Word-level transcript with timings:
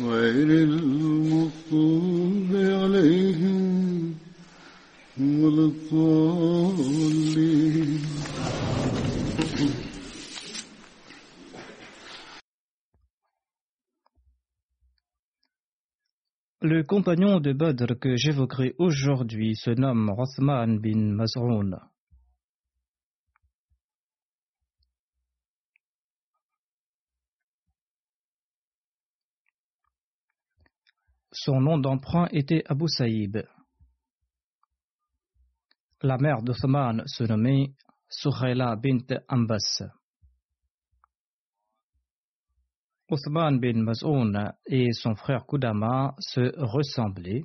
غير 0.00 0.48
المغضوب 0.68 2.50
عليهم 2.52 4.14
ولا 5.18 5.64
الضالين 5.72 7.26
Le 16.62 16.82
compagnon 16.82 17.38
de 17.38 17.52
Badr 17.52 17.94
que 18.00 18.16
j'évoquerai 18.16 18.74
aujourd'hui 18.78 19.54
se 19.54 19.70
nomme 19.70 20.10
Rothman 20.10 20.78
bin 20.80 21.12
Maz'oun. 21.14 21.78
Son 31.43 31.59
nom 31.59 31.79
d'emprunt 31.79 32.27
était 32.31 32.63
Abu 32.67 32.87
Saïb. 32.87 33.39
La 36.03 36.19
mère 36.19 36.43
d'Othman 36.43 37.01
se 37.07 37.23
nommait 37.23 37.73
Suhaila 38.09 38.75
bint 38.75 39.07
Ambas. 39.27 39.81
Othman 43.09 43.59
bin 43.59 43.81
Maz'oun 43.81 44.53
et 44.67 44.93
son 44.93 45.15
frère 45.15 45.47
Koudama 45.47 46.13
se 46.19 46.53
ressemblaient. 46.59 47.41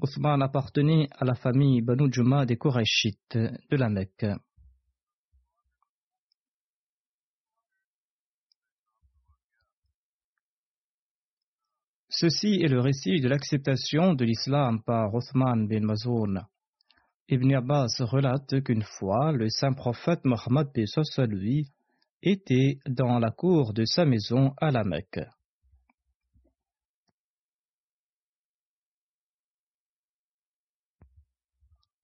Othman 0.00 0.42
appartenait 0.42 1.08
à 1.12 1.24
la 1.24 1.36
famille 1.36 1.82
Banu 1.82 2.12
Juma 2.12 2.46
des 2.46 2.56
Korachites 2.56 3.36
de 3.38 3.76
la 3.76 3.88
Mecque. 3.88 4.26
Ceci 12.22 12.60
est 12.62 12.68
le 12.68 12.78
récit 12.78 13.20
de 13.20 13.26
l'acceptation 13.26 14.14
de 14.14 14.24
l'islam 14.24 14.80
par 14.84 15.12
Othman 15.12 15.66
bin 15.66 15.80
Maz'oun. 15.80 16.46
Ibn 17.28 17.54
Abbas 17.54 17.96
relate 17.98 18.62
qu'une 18.62 18.84
fois, 18.84 19.32
le 19.32 19.48
saint 19.48 19.72
prophète 19.72 20.20
Mohammed 20.24 20.68
lui 21.30 21.66
était 22.22 22.78
dans 22.86 23.18
la 23.18 23.32
cour 23.32 23.72
de 23.72 23.84
sa 23.84 24.04
maison 24.04 24.54
à 24.60 24.70
la 24.70 24.84
Mecque. 24.84 25.18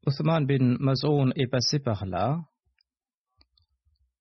Othman 0.05 0.47
bin 0.47 0.79
Maz'oun 0.81 1.33
est 1.37 1.47
passé 1.47 1.79
par 1.79 2.07
là. 2.07 2.41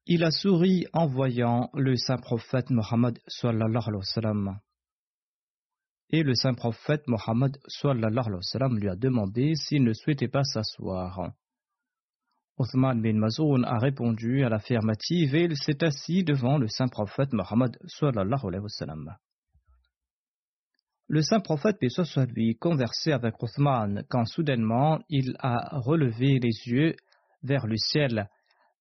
Il 0.06 0.24
a 0.24 0.30
souri 0.30 0.86
en 0.94 1.08
voyant 1.08 1.72
le 1.74 1.96
saint 1.96 2.18
prophète 2.18 2.70
Mohammed 2.70 3.18
sallallahu 3.26 3.84
alayhi 3.88 3.98
wa 3.98 4.04
sallam. 4.04 4.60
Et 6.10 6.24
le 6.24 6.34
saint 6.36 6.54
prophète 6.54 7.08
Mohammed 7.08 7.58
lui 8.72 8.90
a 8.90 8.96
demandé 8.96 9.56
s'il 9.56 9.84
ne 9.84 9.94
souhaitait 9.94 10.30
pas 10.30 10.44
s'asseoir. 10.44 11.34
Othman 12.58 13.02
bin 13.02 13.18
Mazoun 13.20 13.66
a 13.66 13.78
répondu 13.78 14.44
à 14.44 14.50
l'affirmative 14.50 15.36
et 15.36 15.44
il 15.44 15.56
s'est 15.58 15.84
assis 15.84 16.24
devant 16.24 16.58
le 16.58 16.68
saint 16.68 16.88
prophète 16.88 17.34
Mohammed. 17.34 17.78
Le 21.10 21.22
saint 21.22 21.40
prophète, 21.40 21.78
soit 21.90 22.26
lui, 22.26 22.58
conversait 22.58 23.12
avec 23.12 23.42
Othman 23.44 24.04
quand 24.10 24.26
soudainement 24.26 25.00
il 25.10 25.36
a 25.40 25.78
relevé 25.80 26.40
les 26.40 26.72
yeux 26.72 26.96
vers 27.44 27.68
le 27.68 27.78
ciel 27.78 28.28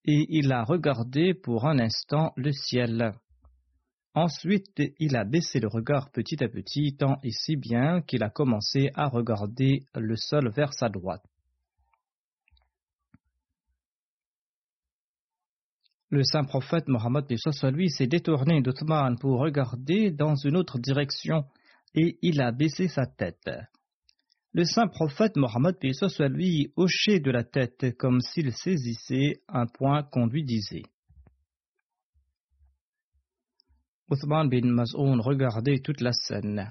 et 0.05 0.27
il 0.31 0.53
a 0.53 0.63
regardé 0.65 1.35
pour 1.35 1.67
un 1.67 1.79
instant 1.79 2.33
le 2.37 2.53
ciel. 2.53 3.13
Ensuite, 4.17 4.83
il 4.99 5.15
a 5.15 5.25
baissé 5.25 5.61
le 5.61 5.69
regard 5.69 6.11
petit 6.11 6.43
à 6.43 6.49
petit, 6.49 6.97
tant 6.97 7.19
et 7.23 7.33
si 7.33 7.55
bien 7.55 8.01
qu'il 8.01 8.23
a 8.23 8.31
commencé 8.31 8.89
à 8.95 9.09
regarder 9.09 9.83
le 9.95 10.17
sol 10.17 10.49
vers 10.49 10.73
sa 10.73 10.89
droite. 10.89 11.23
Le 16.09 16.23
saint 16.25 16.45
prophète 16.45 16.89
Mohammed 16.89 17.27
lui 17.75 17.91
s'est 17.91 18.07
détourné 18.07 18.63
d'Othman 18.63 19.19
pour 19.19 19.39
regarder 19.39 20.11
dans 20.13 20.35
une 20.35 20.57
autre 20.57 20.79
direction 20.79 21.45
et 21.95 22.17
il 22.23 22.41
a 22.41 22.53
baissé 22.53 22.89
sa 22.89 23.05
tête. 23.05 23.51
Le 24.53 24.65
saint 24.65 24.87
prophète 24.87 25.37
Mohammed 25.37 25.77
lui 26.31 26.73
hochait 26.77 27.21
de 27.21 27.31
la 27.31 27.45
tête 27.45 27.95
comme 27.99 28.23
s'il 28.23 28.55
saisissait 28.55 29.43
un 29.47 29.67
point 29.67 30.05
qu'on 30.05 30.27
lui 30.27 30.43
disait. 30.43 30.85
Othman 34.09 34.49
bin 34.49 34.71
Maz'oun 34.73 35.21
regardait 35.21 35.81
toute 35.81 36.01
la 36.01 36.13
scène. 36.13 36.71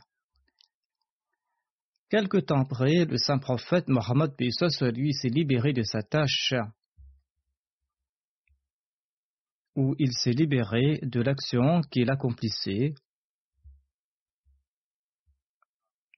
Quelque 2.10 2.38
temps 2.38 2.62
après, 2.62 3.06
le 3.06 3.18
saint 3.18 3.40
prophète 3.40 3.88
Mohammed 3.88 4.34
lui 4.40 5.14
s'est 5.14 5.30
libéré 5.30 5.74
de 5.74 5.84
sa 5.84 6.02
tâche 6.02 6.54
où 9.76 9.96
il 10.00 10.14
s'est 10.14 10.32
libéré 10.32 11.00
de 11.02 11.22
l'action 11.22 11.82
qu'il 11.92 12.10
accomplissait 12.10 12.94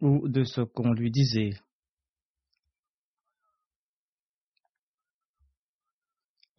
ou 0.02 0.28
de 0.28 0.44
ce 0.44 0.62
qu'on 0.62 0.94
lui 0.94 1.10
disait. 1.10 1.60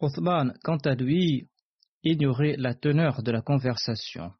Othman, 0.01 0.53
quant 0.63 0.77
à 0.77 0.95
lui, 0.95 1.49
ignorait 2.03 2.55
la 2.57 2.73
teneur 2.73 3.23
de 3.23 3.31
la 3.31 3.41
conversation. 3.41 4.33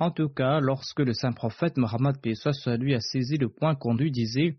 En 0.00 0.12
tout 0.12 0.28
cas, 0.28 0.60
lorsque 0.60 1.00
le 1.00 1.12
saint 1.12 1.32
prophète 1.32 1.76
Mohammed 1.76 2.16
lui 2.78 2.94
a 2.94 3.00
saisi 3.00 3.36
le 3.36 3.48
point 3.48 3.74
qu'on 3.74 3.94
lui 3.94 4.12
disait, 4.12 4.56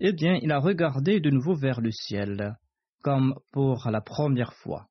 eh 0.00 0.12
bien, 0.12 0.38
il 0.40 0.50
a 0.50 0.58
regardé 0.58 1.20
de 1.20 1.30
nouveau 1.30 1.54
vers 1.54 1.80
le 1.80 1.90
ciel, 1.90 2.56
comme 3.02 3.34
pour 3.52 3.88
la 3.90 4.00
première 4.00 4.54
fois. 4.54 4.88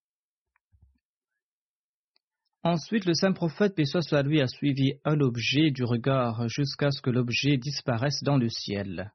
Ensuite, 2.63 3.05
le 3.05 3.15
saint 3.15 3.33
prophète, 3.33 3.73
soit 3.83 4.21
lui, 4.21 4.39
a 4.39 4.47
suivi 4.47 4.93
un 5.03 5.19
objet 5.19 5.71
du 5.71 5.83
regard 5.83 6.47
jusqu'à 6.47 6.91
ce 6.91 7.01
que 7.01 7.09
l'objet 7.09 7.57
disparaisse 7.57 8.21
dans 8.21 8.37
le 8.37 8.49
ciel. 8.49 9.11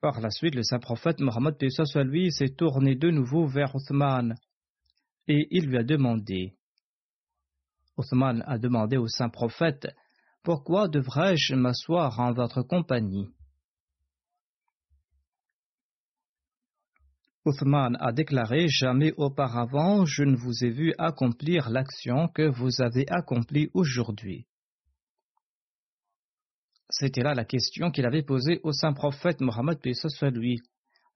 Par 0.00 0.22
la 0.22 0.30
suite, 0.30 0.54
le 0.54 0.62
saint 0.62 0.78
prophète 0.78 1.20
Mohammed, 1.20 1.54
lui, 2.06 2.32
s'est 2.32 2.54
tourné 2.56 2.94
de 2.94 3.10
nouveau 3.10 3.46
vers 3.46 3.74
Othman 3.74 4.36
et 5.28 5.46
il 5.50 5.66
lui 5.66 5.76
a 5.76 5.82
demandé 5.82 6.54
Othman 8.00 8.42
a 8.46 8.56
demandé 8.56 8.96
au 8.96 9.08
saint 9.08 9.28
prophète 9.28 9.86
Pourquoi 10.42 10.88
devrais-je 10.88 11.54
m'asseoir 11.54 12.18
en 12.18 12.32
votre 12.32 12.62
compagnie? 12.62 13.28
Othman 17.44 17.98
a 18.00 18.12
déclaré 18.12 18.68
Jamais 18.68 19.12
auparavant 19.18 20.06
je 20.06 20.22
ne 20.22 20.34
vous 20.34 20.64
ai 20.64 20.70
vu 20.70 20.94
accomplir 20.96 21.68
l'action 21.68 22.28
que 22.28 22.48
vous 22.48 22.80
avez 22.80 23.04
accomplie 23.10 23.68
aujourd'hui. 23.74 24.46
C'était 26.88 27.22
là 27.22 27.34
la 27.34 27.44
question 27.44 27.90
qu'il 27.90 28.06
avait 28.06 28.22
posée 28.22 28.60
au 28.62 28.72
saint 28.72 28.94
prophète 28.94 29.42
Mohammed 29.42 29.78
soit 29.94 30.30
lui. 30.30 30.58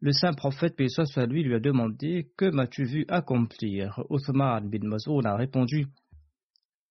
Le 0.00 0.12
saint 0.12 0.34
prophète 0.34 0.76
soit 0.88 1.24
lui 1.24 1.44
lui 1.44 1.54
a 1.54 1.60
demandé 1.60 2.30
Que 2.36 2.50
m'as-tu 2.50 2.84
vu 2.84 3.06
accomplir? 3.08 4.04
Othman 4.10 4.68
bin 4.68 4.86
Mazoun 4.86 5.24
a 5.24 5.34
répondu 5.34 5.86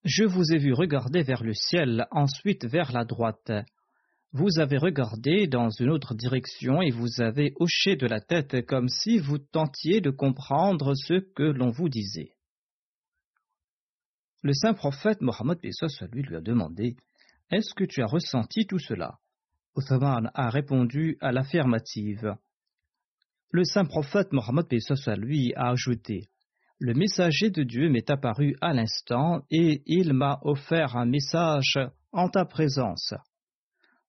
je 0.03 0.25
vous 0.25 0.51
ai 0.51 0.57
vu 0.57 0.73
regarder 0.73 1.23
vers 1.23 1.43
le 1.43 1.53
ciel, 1.53 2.07
ensuite 2.11 2.65
vers 2.65 2.91
la 2.91 3.05
droite. 3.05 3.51
Vous 4.33 4.59
avez 4.59 4.77
regardé 4.77 5.47
dans 5.47 5.69
une 5.69 5.89
autre 5.89 6.13
direction 6.13 6.81
et 6.81 6.91
vous 6.91 7.21
avez 7.21 7.53
hoché 7.57 7.95
de 7.95 8.07
la 8.07 8.19
tête 8.19 8.65
comme 8.65 8.89
si 8.89 9.19
vous 9.19 9.37
tentiez 9.37 10.01
de 10.01 10.09
comprendre 10.09 10.93
ce 10.95 11.19
que 11.35 11.43
l'on 11.43 11.69
vous 11.69 11.87
disait. 11.87 12.33
Le 14.41 14.53
saint 14.53 14.73
prophète 14.73 15.21
Mohammed 15.21 15.59
lui 16.11 16.23
lui 16.23 16.35
a 16.35 16.41
demandé 16.41 16.97
Est-ce 17.49 17.73
que 17.73 17.85
tu 17.85 18.01
as 18.01 18.07
ressenti 18.07 18.65
tout 18.65 18.79
cela? 18.79 19.19
Othman 19.75 20.31
a 20.33 20.49
répondu 20.49 21.17
à 21.21 21.31
l'affirmative. 21.31 22.35
Le 23.51 23.63
saint 23.63 23.85
prophète 23.85 24.33
Mohammed 24.33 24.65
lui 25.17 25.53
a 25.55 25.69
ajouté 25.69 26.27
le 26.83 26.93
messager 26.93 27.49
de 27.49 27.63
Dieu 27.63 27.87
m'est 27.87 28.09
apparu 28.09 28.57
à 28.59 28.73
l'instant 28.73 29.45
et 29.49 29.83
il 29.85 30.11
m'a 30.11 30.39
offert 30.41 30.97
un 30.97 31.05
message 31.05 31.79
en 32.11 32.27
ta 32.27 32.43
présence. 32.43 33.13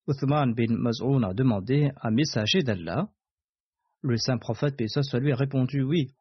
Uthman 0.09 0.53
bin 0.55 0.75
Maz'un 0.76 1.23
a 1.23 1.32
demandé 1.35 1.93
un 2.03 2.11
messager 2.11 2.65
d'Allah. 2.65 3.06
Le 4.03 4.17
saint 4.17 4.38
prophète 4.38 4.76
Pessoa 4.76 5.21
lui 5.21 5.31
a 5.31 5.37
répondu 5.37 5.85
oui. 5.85 6.17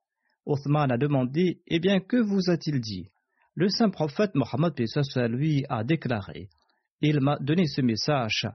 Uthman 0.45 0.91
a 0.91 0.97
demandé 0.99 1.63
Eh 1.65 1.79
bien, 1.79 1.99
que 1.99 2.17
vous 2.17 2.51
a-t-il 2.51 2.79
dit? 2.81 3.09
Le 3.55 3.67
saint 3.69 3.89
prophète 3.89 4.35
Mohammed 4.35 4.75
Pessoa 4.75 5.27
lui 5.27 5.65
a 5.69 5.83
déclaré 5.83 6.49
Il 7.01 7.19
m'a 7.19 7.39
donné 7.39 7.65
ce 7.65 7.81
message 7.81 8.47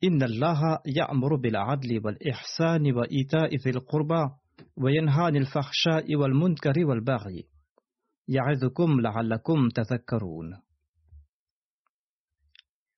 bil 0.00 1.56
adli 1.56 1.98
wal 1.98 2.16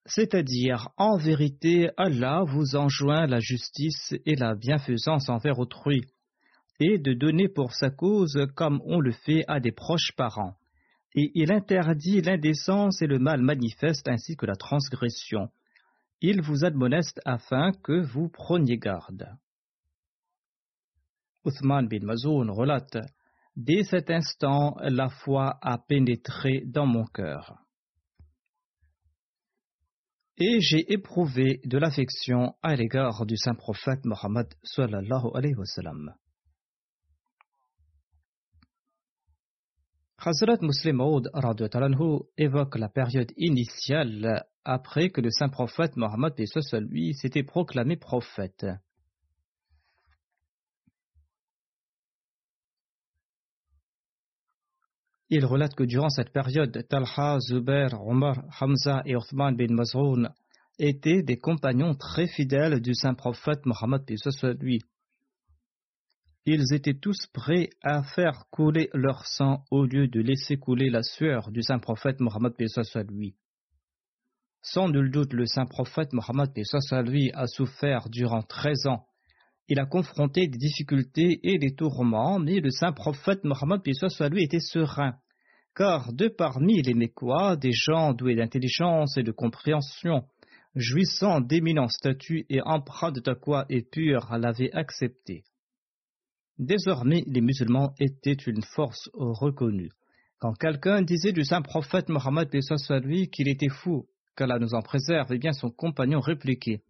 c'est-à-dire, 0.07 0.89
en 0.97 1.17
vérité, 1.19 1.91
Allah 1.97 2.43
vous 2.45 2.75
enjoint 2.75 3.27
la 3.27 3.39
justice 3.39 4.15
et 4.27 4.35
la 4.35 4.55
bienfaisance 4.57 5.29
envers 5.29 5.59
autrui, 5.59 6.03
et 6.81 6.99
de 6.99 7.13
donner 7.13 7.49
pour 7.49 7.75
sa 7.75 7.91
cause 7.91 8.47
comme 8.57 8.81
on 8.85 8.99
le 8.99 9.13
fait 9.13 9.45
à 9.47 9.61
des 9.61 9.71
proches 9.73 10.13
parents, 10.17 10.57
et 11.15 11.31
il 11.35 11.53
interdit 11.53 12.23
l'indécence 12.23 13.03
et 13.03 13.07
le 13.07 13.19
mal 13.19 13.43
manifeste 13.43 14.09
ainsi 14.09 14.37
que 14.37 14.47
la 14.47 14.57
transgression. 14.57 15.49
Il 16.21 16.43
vous 16.43 16.65
admoneste 16.65 17.21
afin 17.25 17.73
que 17.73 18.01
vous 18.01 18.29
preniez 18.29 18.79
garde. 18.79 19.29
Uthman 21.45 21.89
bin 21.89 22.05
Mazoun 22.05 22.51
relate 22.51 22.99
Dès 23.57 23.83
cet 23.85 24.11
instant, 24.11 24.77
la 24.81 25.09
foi 25.09 25.59
a 25.61 25.77
pénétré 25.79 26.63
dans 26.67 26.87
mon 26.87 27.05
cœur. 27.05 27.59
Et 30.39 30.61
j'ai 30.61 30.91
éprouvé 30.93 31.61
de 31.65 31.77
l'affection 31.77 32.55
à 32.63 32.75
l'égard 32.75 33.27
du 33.27 33.37
saint 33.37 33.55
prophète 33.55 34.07
Mohammed. 34.07 34.47
Hazrat 40.23 40.59
Muslim 40.63 40.97
Maud 40.97 41.31
évoque 42.39 42.79
la 42.79 42.89
période 42.89 43.33
initiale 43.37 44.45
après 44.65 45.11
que 45.11 45.21
le 45.21 45.31
saint 45.31 45.49
prophète 45.49 45.97
Mohammed 45.97 46.35
s'était 46.37 47.43
proclamé 47.43 47.97
prophète. 47.97 48.67
Il 55.31 55.47
relate 55.47 55.77
que 55.77 55.85
durant 55.85 56.09
cette 56.09 56.33
période, 56.33 56.85
Talha, 56.89 57.39
Zubair, 57.39 58.03
Omar, 58.05 58.43
Hamza 58.61 59.03
et 59.07 59.15
Othman 59.15 59.55
bin 59.55 59.73
Mazroun 59.73 60.29
étaient 60.81 61.23
des 61.23 61.37
compagnons 61.37 61.95
très 61.95 62.27
fidèles 62.27 62.81
du 62.81 62.95
saint 62.95 63.15
prophète 63.15 63.65
Mohammed 63.65 64.03
lui. 64.61 64.81
Ils 66.47 66.75
étaient 66.75 66.99
tous 66.99 67.29
prêts 67.33 67.71
à 67.83 68.03
faire 68.03 68.47
couler 68.51 68.91
leur 68.93 69.25
sang 69.27 69.63
au 69.71 69.85
lieu 69.85 70.09
de 70.09 70.21
laisser 70.21 70.57
couler 70.57 70.91
la 70.91 71.05
sueur 71.05 71.53
du 71.53 71.63
saint 71.63 71.79
prophète 71.79 72.19
Mohammed 72.19 72.55
lui. 73.11 73.37
Sans 74.63 74.89
nul 74.89 75.13
doute, 75.13 75.33
le 75.33 75.47
saint 75.47 75.67
prophète 75.67 76.13
Mohammed 76.13 76.51
lui 77.07 77.31
a 77.35 77.47
souffert 77.47 78.09
durant 78.09 78.43
treize 78.43 78.87
ans. 78.87 79.07
Il 79.71 79.81
a 79.81 79.87
confronté 79.87 80.47
des 80.49 80.59
difficultés 80.59 81.41
et 81.43 81.59
des 81.59 81.75
tourments, 81.75 82.39
mais 82.39 82.61
le 82.61 82.71
saint 82.71 82.93
prophète 82.93 83.45
Mohammed 83.45 83.81
lui 84.31 84.43
était 84.43 84.61
serein 84.61 85.15
car 85.75 86.13
de 86.13 86.29
parmi 86.29 86.83
les 86.83 86.95
Mécois, 86.95 87.57
des 87.57 87.73
gens 87.73 88.13
doués 88.13 88.35
d'intelligence 88.35 89.17
et 89.17 89.23
de 89.23 89.33
compréhension, 89.33 90.25
jouissant 90.75 91.41
d'éminents 91.41 91.89
statuts 91.89 92.45
et 92.49 92.61
empreints 92.63 93.13
de 93.13 93.21
taqwa 93.21 93.67
et 93.69 93.83
purs, 93.83 94.29
l'avaient 94.37 94.73
accepté. 94.73 95.45
Désormais, 96.59 97.25
les 97.27 97.41
musulmans 97.41 97.95
étaient 97.99 98.33
une 98.33 98.63
force 98.63 99.09
reconnue. 99.15 99.91
Quand 100.39 100.53
quelqu'un 100.53 101.03
disait 101.03 101.33
du 101.33 101.45
saint 101.45 101.63
prophète 101.63 102.09
Mohammed 102.09 102.51
lui 103.03 103.31
qu'il 103.31 103.49
était 103.49 103.69
fou, 103.69 104.07
qu'Allah 104.37 104.59
nous 104.59 104.75
en 104.75 104.83
préserve, 104.83 105.33
eh 105.33 105.39
bien 105.39 105.53
son 105.53 105.71
compagnon 105.71 106.21
répliquait 106.21 106.83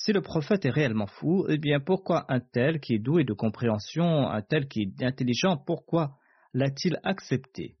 Si 0.00 0.12
le 0.12 0.22
prophète 0.22 0.64
est 0.64 0.70
réellement 0.70 1.08
fou, 1.08 1.44
eh 1.48 1.58
bien 1.58 1.80
pourquoi 1.80 2.24
un 2.28 2.38
tel 2.38 2.78
qui 2.78 2.94
est 2.94 3.00
doué 3.00 3.24
de 3.24 3.32
compréhension, 3.32 4.30
un 4.30 4.42
tel 4.42 4.68
qui 4.68 4.82
est 4.82 5.04
intelligent, 5.04 5.56
pourquoi 5.56 6.16
l'a-t-il 6.54 7.00
accepté? 7.02 7.76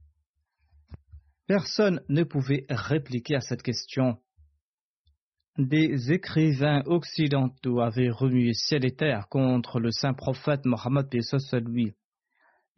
Personne 1.46 2.02
ne 2.08 2.24
pouvait 2.24 2.66
répliquer 2.68 3.36
à 3.36 3.40
cette 3.40 3.62
question. 3.62 4.18
Des 5.58 6.10
écrivains 6.10 6.82
occidentaux 6.86 7.80
avaient 7.80 8.10
remué 8.10 8.52
ciel 8.52 8.84
et 8.84 8.96
terre 8.96 9.28
contre 9.28 9.78
le 9.78 9.92
saint 9.92 10.14
prophète 10.14 10.64
Mohammed 10.64 11.06
lui. 11.68 11.94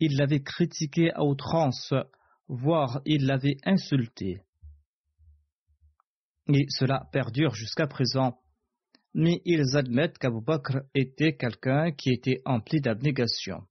Ils 0.01 0.19
l'avaient 0.19 0.43
critiqué 0.43 1.13
à 1.15 1.25
outrance, 1.25 1.95
voire 2.47 3.01
ils 3.07 3.25
l'avaient 3.25 3.57
insulté. 3.65 4.43
Et 6.49 6.67
cela 6.69 7.09
perdure 7.11 7.55
jusqu'à 7.55 7.87
présent. 7.87 8.39
Mais 9.15 9.43
ils 9.45 9.77
admettent 9.77 10.19
qu'Abu 10.19 10.41
Bakr 10.41 10.83
était 10.95 11.37
quelqu'un 11.37 11.91
qui 11.93 12.11
était 12.11 12.41
empli 12.45 12.81
d'abnégation. 12.81 13.67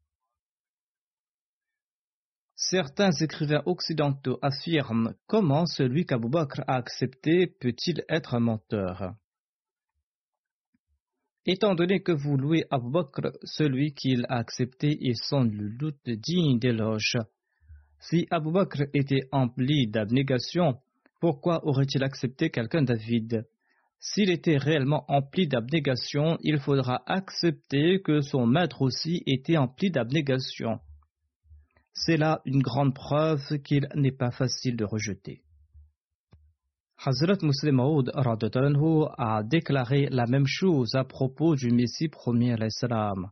Certains 2.55 3.11
écrivains 3.11 3.63
occidentaux 3.65 4.37
affirment 4.41 5.13
comment 5.27 5.65
celui 5.65 6.05
qu'Abu 6.05 6.27
Bakr 6.27 6.61
a 6.67 6.75
accepté 6.75 7.47
peut-il 7.47 8.03
être 8.09 8.35
un 8.35 8.41
menteur 8.41 9.15
Étant 11.45 11.73
donné 11.73 12.01
que 12.01 12.11
vous 12.11 12.35
louez 12.35 12.65
Abu 12.69 12.91
Bakr, 12.91 13.31
celui 13.43 13.93
qu'il 13.93 14.25
a 14.27 14.39
accepté 14.39 15.07
est 15.07 15.23
sans 15.23 15.45
doute 15.45 16.03
digne 16.05 16.59
d'éloge. 16.59 17.17
Si 17.99 18.27
Abu 18.29 18.51
Bakr 18.51 18.83
était 18.93 19.27
empli 19.31 19.87
d'abnégation, 19.87 20.81
pourquoi 21.19 21.65
aurait-il 21.65 22.03
accepté 22.03 22.49
quelqu'un 22.49 22.81
d'avide? 22.81 23.47
S'il 23.99 24.29
était 24.29 24.57
réellement 24.57 25.03
empli 25.09 25.47
d'abnégation, 25.47 26.37
il 26.41 26.59
faudra 26.59 27.03
accepter 27.05 28.01
que 28.01 28.21
son 28.21 28.47
maître 28.47 28.81
aussi 28.81 29.23
était 29.25 29.57
empli 29.57 29.91
d'abnégation. 29.91 30.79
C'est 31.93 32.17
là 32.17 32.41
une 32.45 32.61
grande 32.61 32.95
preuve 32.95 33.59
qu'il 33.59 33.89
n'est 33.95 34.13
pas 34.13 34.31
facile 34.31 34.77
de 34.77 34.85
rejeter. 34.85 35.43
Hazrat 37.05 37.37
Muslim 37.41 37.75
Maud 37.75 38.11
a 39.17 39.43
déclaré 39.43 40.07
la 40.09 40.25
même 40.27 40.47
chose 40.47 40.95
à 40.95 41.03
propos 41.03 41.55
du 41.55 41.71
Messie 41.71 42.09
premier 42.09 42.55
l'Islam. 42.55 43.31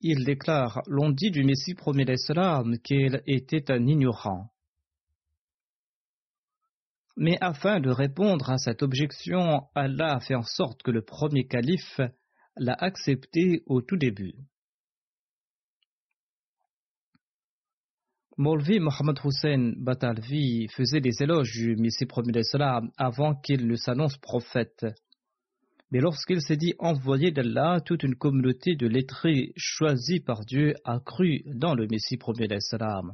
Il 0.00 0.24
déclare 0.24 0.82
L'on 0.86 1.10
dit 1.10 1.30
du 1.30 1.44
Messie 1.44 1.74
premier 1.74 2.04
l'Islam 2.04 2.78
qu'il 2.78 3.22
était 3.26 3.70
un 3.70 3.86
ignorant. 3.86 4.50
Mais 7.20 7.36
afin 7.42 7.80
de 7.80 7.90
répondre 7.90 8.48
à 8.48 8.56
cette 8.56 8.82
objection, 8.82 9.68
Allah 9.74 10.14
a 10.14 10.20
fait 10.20 10.34
en 10.34 10.42
sorte 10.42 10.82
que 10.82 10.90
le 10.90 11.02
premier 11.02 11.46
calife 11.46 12.00
l'a 12.56 12.72
accepté 12.72 13.62
au 13.66 13.82
tout 13.82 13.98
début. 13.98 14.32
Molvi 18.38 18.80
Mohamed 18.80 19.18
Hussein 19.22 19.74
Batalvi 19.76 20.68
faisait 20.68 21.02
des 21.02 21.22
éloges 21.22 21.52
du 21.52 21.76
Messie 21.76 22.06
premier 22.06 22.32
avant 22.96 23.34
qu'il 23.34 23.66
ne 23.66 23.76
s'annonce 23.76 24.16
prophète. 24.16 24.86
Mais 25.90 26.00
lorsqu'il 26.00 26.40
s'est 26.40 26.56
dit 26.56 26.72
envoyé 26.78 27.32
d'Allah, 27.32 27.82
toute 27.84 28.02
une 28.02 28.16
communauté 28.16 28.76
de 28.76 28.86
lettrés 28.86 29.52
choisis 29.56 30.20
par 30.20 30.46
Dieu 30.46 30.72
a 30.84 31.00
cru 31.00 31.42
dans 31.44 31.74
le 31.74 31.86
Messie 31.86 32.16
premier 32.16 32.48
d'Islam. 32.48 33.12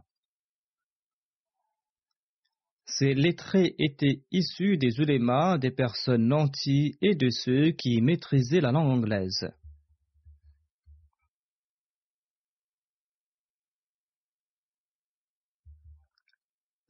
Ces 2.86 3.14
lettrés 3.14 3.74
étaient 3.78 4.22
issus 4.30 4.78
des 4.78 5.00
ulémas, 5.00 5.58
des 5.58 5.72
personnes 5.72 6.28
nantis 6.28 6.96
et 7.02 7.14
de 7.14 7.28
ceux 7.30 7.72
qui 7.72 8.00
maîtrisaient 8.00 8.60
la 8.60 8.72
langue 8.72 8.98
anglaise. 8.98 9.48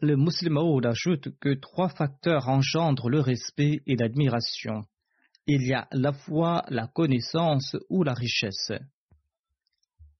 Le 0.00 0.16
musulman 0.16 0.78
ajoute 0.80 1.30
que 1.40 1.54
trois 1.54 1.88
facteurs 1.88 2.48
engendrent 2.48 3.08
le 3.08 3.20
respect 3.20 3.80
et 3.86 3.96
l'admiration. 3.96 4.84
Il 5.46 5.66
y 5.66 5.72
a 5.72 5.88
la 5.90 6.12
foi, 6.12 6.64
la 6.68 6.86
connaissance 6.86 7.74
ou 7.88 8.02
la 8.02 8.12
richesse. 8.12 8.72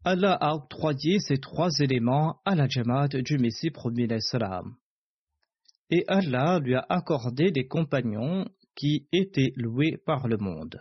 Allah 0.04 0.32
a 0.40 0.54
octroyé 0.54 1.18
ces 1.18 1.36
trois 1.36 1.68
éléments 1.80 2.40
à 2.46 2.54
la 2.54 2.66
Jamaat 2.66 3.08
du 3.08 3.36
Messie 3.38 3.70
premier 3.70 4.06
et 5.90 6.04
Allah 6.08 6.58
lui 6.58 6.74
a 6.74 6.84
accordé 6.88 7.50
des 7.50 7.66
compagnons 7.66 8.46
qui 8.74 9.06
étaient 9.12 9.52
loués 9.56 9.96
par 10.04 10.28
le 10.28 10.36
monde. 10.36 10.80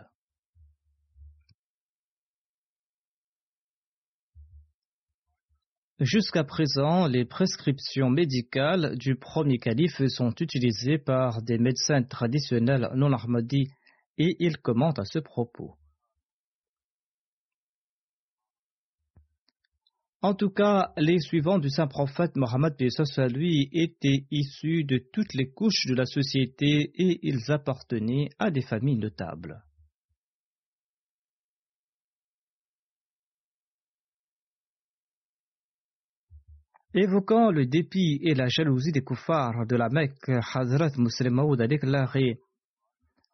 Jusqu'à 5.98 6.44
présent, 6.44 7.06
les 7.06 7.24
prescriptions 7.24 8.10
médicales 8.10 8.98
du 8.98 9.16
premier 9.16 9.56
calife 9.56 10.06
sont 10.08 10.34
utilisées 10.40 10.98
par 10.98 11.40
des 11.40 11.56
médecins 11.58 12.02
traditionnels 12.02 12.90
non 12.94 13.12
armadis 13.12 13.68
et 14.18 14.36
il 14.40 14.58
commente 14.58 14.98
à 14.98 15.06
ce 15.06 15.18
propos. 15.18 15.74
En 20.26 20.34
tout 20.34 20.50
cas, 20.50 20.92
les 20.96 21.20
suivants 21.20 21.60
du 21.60 21.70
saint 21.70 21.86
prophète 21.86 22.34
Mohammed 22.34 22.74
lui 23.32 23.68
étaient 23.70 24.26
issus 24.32 24.82
de 24.82 24.98
toutes 25.12 25.34
les 25.34 25.52
couches 25.52 25.86
de 25.86 25.94
la 25.94 26.04
société 26.04 26.90
et 26.96 27.20
ils 27.22 27.52
appartenaient 27.52 28.30
à 28.40 28.50
des 28.50 28.62
familles 28.62 28.98
notables. 28.98 29.62
Évoquant 36.92 37.52
le 37.52 37.66
dépit 37.66 38.18
et 38.24 38.34
la 38.34 38.48
jalousie 38.48 38.90
des 38.90 39.04
koufars 39.04 39.64
de 39.64 39.76
la 39.76 39.88
Mecque, 39.90 40.28
Hazrat 40.28 40.90
Muslim 40.98 41.38
a 41.38 41.66
déclaré 41.68 42.40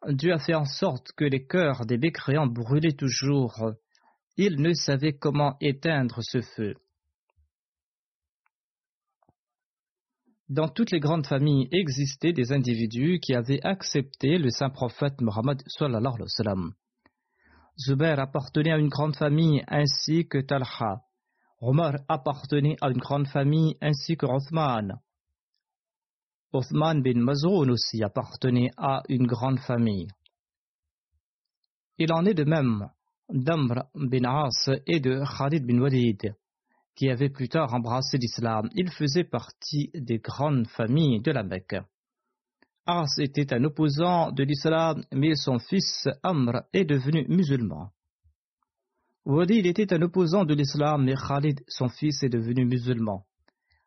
Dieu 0.09 0.31
a 0.31 0.37
fait 0.37 0.53
en 0.53 0.65
sorte 0.65 1.11
que 1.13 1.25
les 1.25 1.47
cœurs 1.47 1.87
des 1.87 1.97
mécréants 1.97 2.45
brûlaient 2.45 2.91
toujours. 2.95 3.71
Ils 4.37 4.61
ne 4.61 4.73
savaient 4.73 5.13
comment 5.13 5.57
éteindre 5.59 6.19
ce 6.21 6.41
feu. 6.55 6.75
Dans 10.53 10.67
toutes 10.67 10.91
les 10.91 10.99
grandes 10.99 11.25
familles 11.25 11.67
existaient 11.71 12.31
des 12.31 12.51
individus 12.51 13.19
qui 13.19 13.33
avaient 13.33 13.65
accepté 13.65 14.37
le 14.37 14.51
saint 14.51 14.69
prophète 14.69 15.19
Mohammed 15.19 15.63
sallallahu 15.65 16.13
alayhi 16.13 16.21
wa 16.21 16.27
sallam. 16.27 16.73
Zubair 17.75 18.19
appartenait 18.19 18.71
à 18.71 18.77
une 18.77 18.89
grande 18.89 19.15
famille 19.15 19.63
ainsi 19.67 20.27
que 20.27 20.37
Talha. 20.37 21.01
Omar 21.59 21.95
appartenait 22.07 22.75
à 22.81 22.91
une 22.91 22.99
grande 22.99 23.27
famille 23.29 23.77
ainsi 23.81 24.15
que 24.15 24.27
Othman. 24.27 24.99
Othman 26.51 27.01
bin 27.01 27.19
Mazroun 27.19 27.71
aussi 27.71 28.03
appartenait 28.03 28.69
à 28.77 29.01
une 29.09 29.25
grande 29.25 29.59
famille. 29.59 30.07
Il 31.97 32.13
en 32.13 32.25
est 32.25 32.35
de 32.35 32.43
même 32.43 32.91
d'Amr 33.27 33.85
bin 33.95 34.25
As 34.25 34.69
et 34.85 34.99
de 34.99 35.23
Khalid 35.35 35.65
bin 35.65 35.81
Walid 35.81 36.35
qui 36.95 37.09
avait 37.09 37.29
plus 37.29 37.49
tard 37.49 37.73
embrassé 37.73 38.17
l'islam. 38.17 38.69
Il 38.75 38.89
faisait 38.89 39.23
partie 39.23 39.89
des 39.93 40.19
grandes 40.19 40.67
familles 40.67 41.21
de 41.21 41.31
la 41.31 41.43
Mecque. 41.43 41.75
Ars 42.85 43.17
était 43.19 43.53
un 43.53 43.63
opposant 43.63 44.31
de 44.31 44.43
l'islam, 44.43 45.03
mais 45.13 45.35
son 45.35 45.57
fils 45.59 46.07
Amr 46.21 46.63
est 46.73 46.85
devenu 46.85 47.25
musulman. 47.29 47.91
Walid 49.25 49.65
était 49.65 49.93
un 49.93 50.01
opposant 50.01 50.43
de 50.43 50.53
l'islam, 50.53 51.05
mais 51.05 51.15
Khalid, 51.15 51.61
son 51.69 51.87
fils, 51.87 52.23
est 52.23 52.29
devenu 52.29 52.65
musulman. 52.65 53.25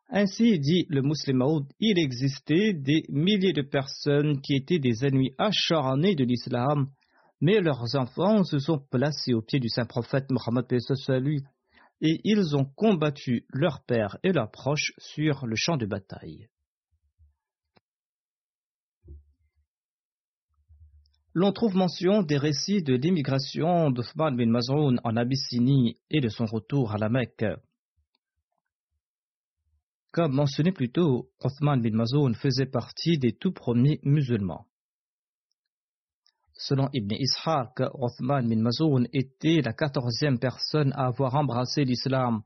Ainsi 0.09 0.57
dit 0.59 0.87
le 0.89 1.03
musulman, 1.03 1.67
il 1.79 1.99
existait 1.99 2.73
des 2.73 3.03
milliers 3.09 3.53
de 3.53 3.61
personnes 3.61 4.41
qui 4.41 4.55
étaient 4.55 4.79
des 4.79 5.05
ennemis 5.05 5.35
acharnés 5.37 6.15
de 6.15 6.23
l'islam, 6.23 6.87
mais 7.39 7.59
leurs 7.59 7.95
enfants 7.95 8.43
se 8.43 8.57
sont 8.57 8.79
placés 8.89 9.35
au 9.35 9.41
pied 9.41 9.59
du 9.59 9.69
saint 9.69 9.85
prophète 9.85 10.31
Mohammed 10.31 10.65
lui 11.21 11.43
et 12.01 12.21
ils 12.23 12.55
ont 12.55 12.65
combattu 12.65 13.45
leur 13.49 13.83
père 13.83 14.17
et 14.23 14.31
leurs 14.31 14.51
proches 14.51 14.93
sur 14.97 15.45
le 15.45 15.55
champ 15.55 15.77
de 15.77 15.85
bataille. 15.85 16.47
L'on 21.33 21.51
trouve 21.51 21.75
mention 21.75 22.23
des 22.23 22.37
récits 22.37 22.81
de 22.81 22.95
l'immigration 22.95 23.91
d'Othman 23.91 24.35
bin 24.35 24.47
Mazroun 24.47 24.99
en 25.03 25.15
Abyssinie 25.15 25.99
et 26.09 26.19
de 26.19 26.29
son 26.29 26.45
retour 26.45 26.93
à 26.93 26.97
la 26.97 27.09
Mecque. 27.09 27.45
Comme 30.11 30.33
mentionné 30.33 30.71
plus 30.71 30.91
tôt, 30.91 31.29
Othman 31.39 31.79
bin 31.79 31.95
Mazroun 31.95 32.33
faisait 32.33 32.65
partie 32.65 33.19
des 33.19 33.33
tout 33.33 33.51
premiers 33.51 33.99
musulmans. 34.01 34.65
Selon 36.57 36.89
Ibn 36.91 37.13
Ishaq, 37.13 37.81
Othman 37.93 38.49
bin 38.49 38.61
Mazoun 38.61 39.07
était 39.13 39.61
la 39.61 39.73
quatorzième 39.73 40.39
personne 40.39 40.91
à 40.93 41.05
avoir 41.05 41.35
embrassé 41.35 41.85
l'islam. 41.85 42.41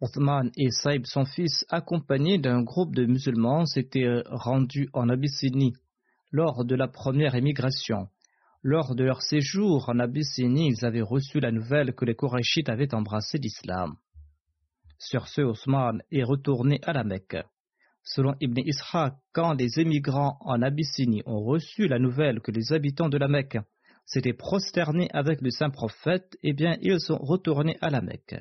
Othman 0.00 0.50
et 0.56 0.70
Saïb, 0.70 1.06
son 1.06 1.24
fils, 1.24 1.66
accompagnés 1.68 2.38
d'un 2.38 2.62
groupe 2.62 2.94
de 2.94 3.04
musulmans, 3.04 3.66
s'étaient 3.66 4.22
rendus 4.26 4.88
en 4.92 5.08
Abyssinie 5.08 5.74
lors 6.30 6.64
de 6.64 6.76
la 6.76 6.86
première 6.86 7.34
émigration. 7.34 8.08
Lors 8.62 8.94
de 8.94 9.04
leur 9.04 9.22
séjour 9.22 9.88
en 9.88 9.98
Abyssinie, 9.98 10.68
ils 10.68 10.84
avaient 10.84 11.02
reçu 11.02 11.40
la 11.40 11.50
nouvelle 11.50 11.94
que 11.94 12.04
les 12.04 12.14
Korachites 12.14 12.68
avaient 12.68 12.94
embrassé 12.94 13.38
l'islam. 13.38 13.96
Sur 14.98 15.26
ce, 15.26 15.40
Othman 15.40 16.02
est 16.12 16.22
retourné 16.22 16.78
à 16.84 16.92
la 16.92 17.02
Mecque. 17.02 17.38
Selon 18.02 18.34
Ibn 18.40 18.60
Ishaq, 18.60 19.14
quand 19.32 19.54
les 19.54 19.78
émigrants 19.78 20.38
en 20.40 20.62
Abyssinie 20.62 21.22
ont 21.26 21.42
reçu 21.42 21.86
la 21.86 21.98
nouvelle 21.98 22.40
que 22.40 22.50
les 22.50 22.72
habitants 22.72 23.08
de 23.08 23.18
la 23.18 23.28
Mecque 23.28 23.58
s'étaient 24.06 24.32
prosternés 24.32 25.08
avec 25.12 25.40
le 25.40 25.50
saint 25.50 25.70
prophète, 25.70 26.36
eh 26.42 26.52
bien 26.52 26.76
ils 26.80 27.00
sont 27.00 27.18
retournés 27.18 27.76
à 27.80 27.90
la 27.90 28.00
Mecque. 28.00 28.36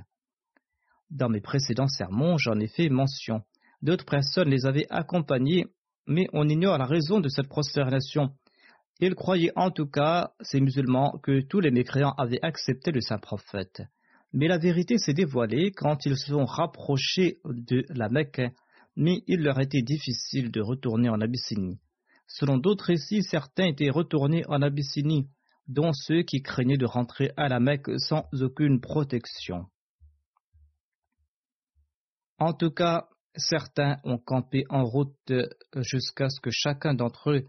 Dans 1.11 1.29
mes 1.29 1.41
précédents 1.41 1.87
sermons, 1.87 2.37
j'en 2.37 2.59
ai 2.59 2.67
fait 2.67 2.89
mention. 2.89 3.41
D'autres 3.81 4.05
personnes 4.05 4.49
les 4.49 4.65
avaient 4.65 4.87
accompagnés, 4.89 5.67
mais 6.07 6.27
on 6.33 6.47
ignore 6.47 6.77
la 6.77 6.85
raison 6.85 7.19
de 7.19 7.29
cette 7.29 7.47
prosternation. 7.47 8.31
Ils 8.99 9.15
croyaient 9.15 9.53
en 9.55 9.71
tout 9.71 9.87
cas, 9.87 10.33
ces 10.41 10.59
musulmans, 10.59 11.19
que 11.23 11.41
tous 11.41 11.59
les 11.59 11.71
mécréants 11.71 12.13
avaient 12.17 12.43
accepté 12.43 12.91
le 12.91 13.01
saint 13.01 13.19
prophète. 13.19 13.81
Mais 14.33 14.47
la 14.47 14.57
vérité 14.57 14.97
s'est 14.97 15.13
dévoilée 15.13 15.71
quand 15.71 16.05
ils 16.05 16.17
se 16.17 16.27
sont 16.27 16.45
rapprochés 16.45 17.39
de 17.45 17.85
la 17.89 18.09
Mecque 18.09 18.41
mais 18.99 19.23
il 19.27 19.39
leur 19.39 19.61
était 19.61 19.81
difficile 19.81 20.51
de 20.51 20.59
retourner 20.59 21.07
en 21.07 21.21
Abyssinie. 21.21 21.79
Selon 22.27 22.57
d'autres 22.57 22.87
récits, 22.87 23.23
certains 23.23 23.67
étaient 23.67 23.89
retournés 23.89 24.43
en 24.49 24.61
Abyssinie, 24.61 25.29
dont 25.69 25.93
ceux 25.93 26.23
qui 26.23 26.41
craignaient 26.41 26.77
de 26.77 26.85
rentrer 26.85 27.31
à 27.37 27.47
la 27.47 27.61
Mecque 27.61 27.97
sans 27.97 28.27
aucune 28.33 28.81
protection. 28.81 29.67
En 32.39 32.53
tout 32.53 32.71
cas, 32.71 33.07
certains 33.35 33.99
ont 34.03 34.17
campé 34.17 34.65
en 34.69 34.83
route 34.83 35.31
jusqu'à 35.77 36.29
ce 36.29 36.41
que 36.41 36.51
chacun 36.51 36.93
d'entre 36.93 37.31
eux 37.31 37.45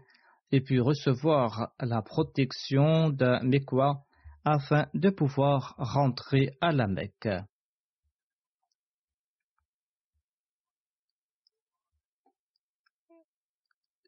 ait 0.53 0.61
pu 0.61 0.79
recevoir 0.79 1.73
la 1.81 2.01
protection 2.01 3.09
d'un 3.09 3.41
Mekwa 3.41 4.05
afin 4.45 4.87
de 4.93 5.09
pouvoir 5.09 5.75
rentrer 5.77 6.51
à 6.61 6.71
la 6.71 6.87
Mecque. 6.87 7.27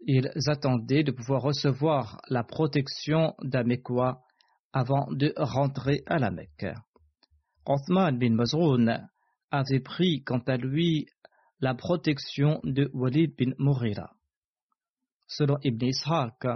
Ils 0.05 0.29
attendaient 0.47 1.03
de 1.03 1.11
pouvoir 1.11 1.41
recevoir 1.41 2.21
la 2.29 2.43
protection 2.43 3.33
d'Amekwa 3.41 4.21
avant 4.73 5.07
de 5.11 5.33
rentrer 5.37 6.03
à 6.05 6.17
la 6.19 6.31
Mecque. 6.31 6.65
Othman 7.65 8.17
bin 8.17 8.33
Mazroun 8.33 9.07
avait 9.51 9.79
pris 9.79 10.23
quant 10.23 10.41
à 10.47 10.57
lui 10.57 11.07
la 11.59 11.75
protection 11.75 12.59
de 12.63 12.89
Walid 12.93 13.35
bin 13.37 13.53
Mourira. 13.57 14.11
Selon 15.27 15.57
Ibn 15.63 15.85
Ishaq, 15.85 16.47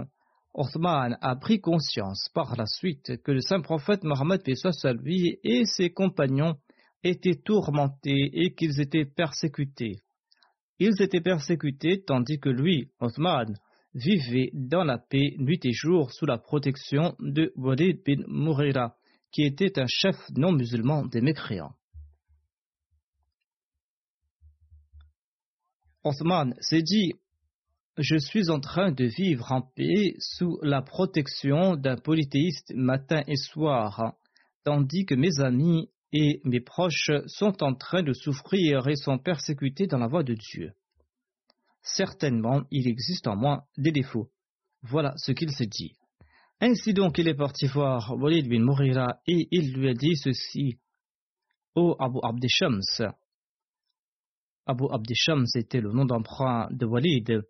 Othman 0.54 1.16
a 1.20 1.36
pris 1.36 1.60
conscience 1.60 2.28
par 2.34 2.56
la 2.56 2.66
suite 2.66 3.22
que 3.22 3.32
le 3.32 3.40
saint 3.40 3.60
prophète 3.60 4.02
Mohammed 4.04 4.42
lui 5.02 5.38
et 5.44 5.64
ses 5.64 5.90
compagnons 5.90 6.56
étaient 7.04 7.40
tourmentés 7.42 8.30
et 8.32 8.54
qu'ils 8.54 8.80
étaient 8.80 9.04
persécutés. 9.04 10.00
Ils 10.78 11.02
étaient 11.02 11.20
persécutés 11.20 12.02
tandis 12.04 12.38
que 12.38 12.48
lui, 12.48 12.90
Othman, 13.00 13.58
vivait 13.94 14.50
dans 14.52 14.84
la 14.84 14.98
paix 14.98 15.34
nuit 15.38 15.60
et 15.64 15.72
jour 15.72 16.12
sous 16.12 16.26
la 16.26 16.38
protection 16.38 17.16
de 17.18 17.52
Walid 17.56 18.02
bin 18.06 18.22
Mourira, 18.28 18.94
qui 19.32 19.42
était 19.42 19.78
un 19.80 19.86
chef 19.88 20.16
non 20.36 20.52
musulman 20.52 21.06
des 21.06 21.20
mécréants. 21.20 21.74
Othman 26.04 26.54
s'est 26.60 26.82
dit 26.82 27.12
Je 27.96 28.16
suis 28.16 28.48
en 28.48 28.60
train 28.60 28.92
de 28.92 29.04
vivre 29.04 29.50
en 29.50 29.62
paix 29.62 30.14
sous 30.20 30.58
la 30.62 30.80
protection 30.80 31.76
d'un 31.76 31.96
polythéiste 31.96 32.72
matin 32.74 33.22
et 33.26 33.36
soir, 33.36 34.14
tandis 34.64 35.04
que 35.04 35.16
mes 35.16 35.40
amis 35.40 35.88
et 36.12 36.40
mes 36.44 36.60
proches 36.60 37.10
sont 37.26 37.62
en 37.62 37.74
train 37.74 38.02
de 38.02 38.12
souffrir 38.12 38.88
et 38.88 38.96
sont 38.96 39.18
persécutés 39.18 39.86
dans 39.86 39.98
la 39.98 40.08
voie 40.08 40.22
de 40.22 40.34
Dieu. 40.34 40.72
Certainement, 41.82 42.62
il 42.70 42.88
existe 42.88 43.26
en 43.26 43.36
moi 43.36 43.66
des 43.76 43.92
défauts. 43.92 44.30
Voilà 44.82 45.14
ce 45.16 45.32
qu'il 45.32 45.50
s'est 45.50 45.66
dit. 45.66 45.94
Ainsi 46.60 46.92
donc, 46.92 47.18
il 47.18 47.28
est 47.28 47.34
parti 47.34 47.66
voir 47.66 48.14
Walid 48.16 48.48
bin 48.48 48.64
Mourira 48.64 49.20
et 49.26 49.48
il 49.50 49.74
lui 49.74 49.88
a 49.88 49.94
dit 49.94 50.16
ceci. 50.16 50.78
Ô 51.74 51.94
Abu 52.00 52.18
Abdeshams, 52.22 52.82
Abu 54.66 54.84
Abdeshams 54.90 55.46
était 55.54 55.80
le 55.80 55.92
nom 55.92 56.04
d'emprunt 56.04 56.68
de 56.70 56.84
Walid. 56.84 57.42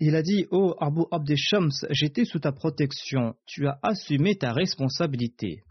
Il 0.00 0.16
a 0.16 0.22
dit 0.22 0.46
Ô 0.50 0.74
Abu 0.80 1.02
Abdeshams, 1.12 1.70
j'étais 1.90 2.24
sous 2.24 2.40
ta 2.40 2.50
protection, 2.50 3.36
tu 3.46 3.68
as 3.68 3.78
assumé 3.82 4.36
ta 4.36 4.52
responsabilité. 4.52 5.62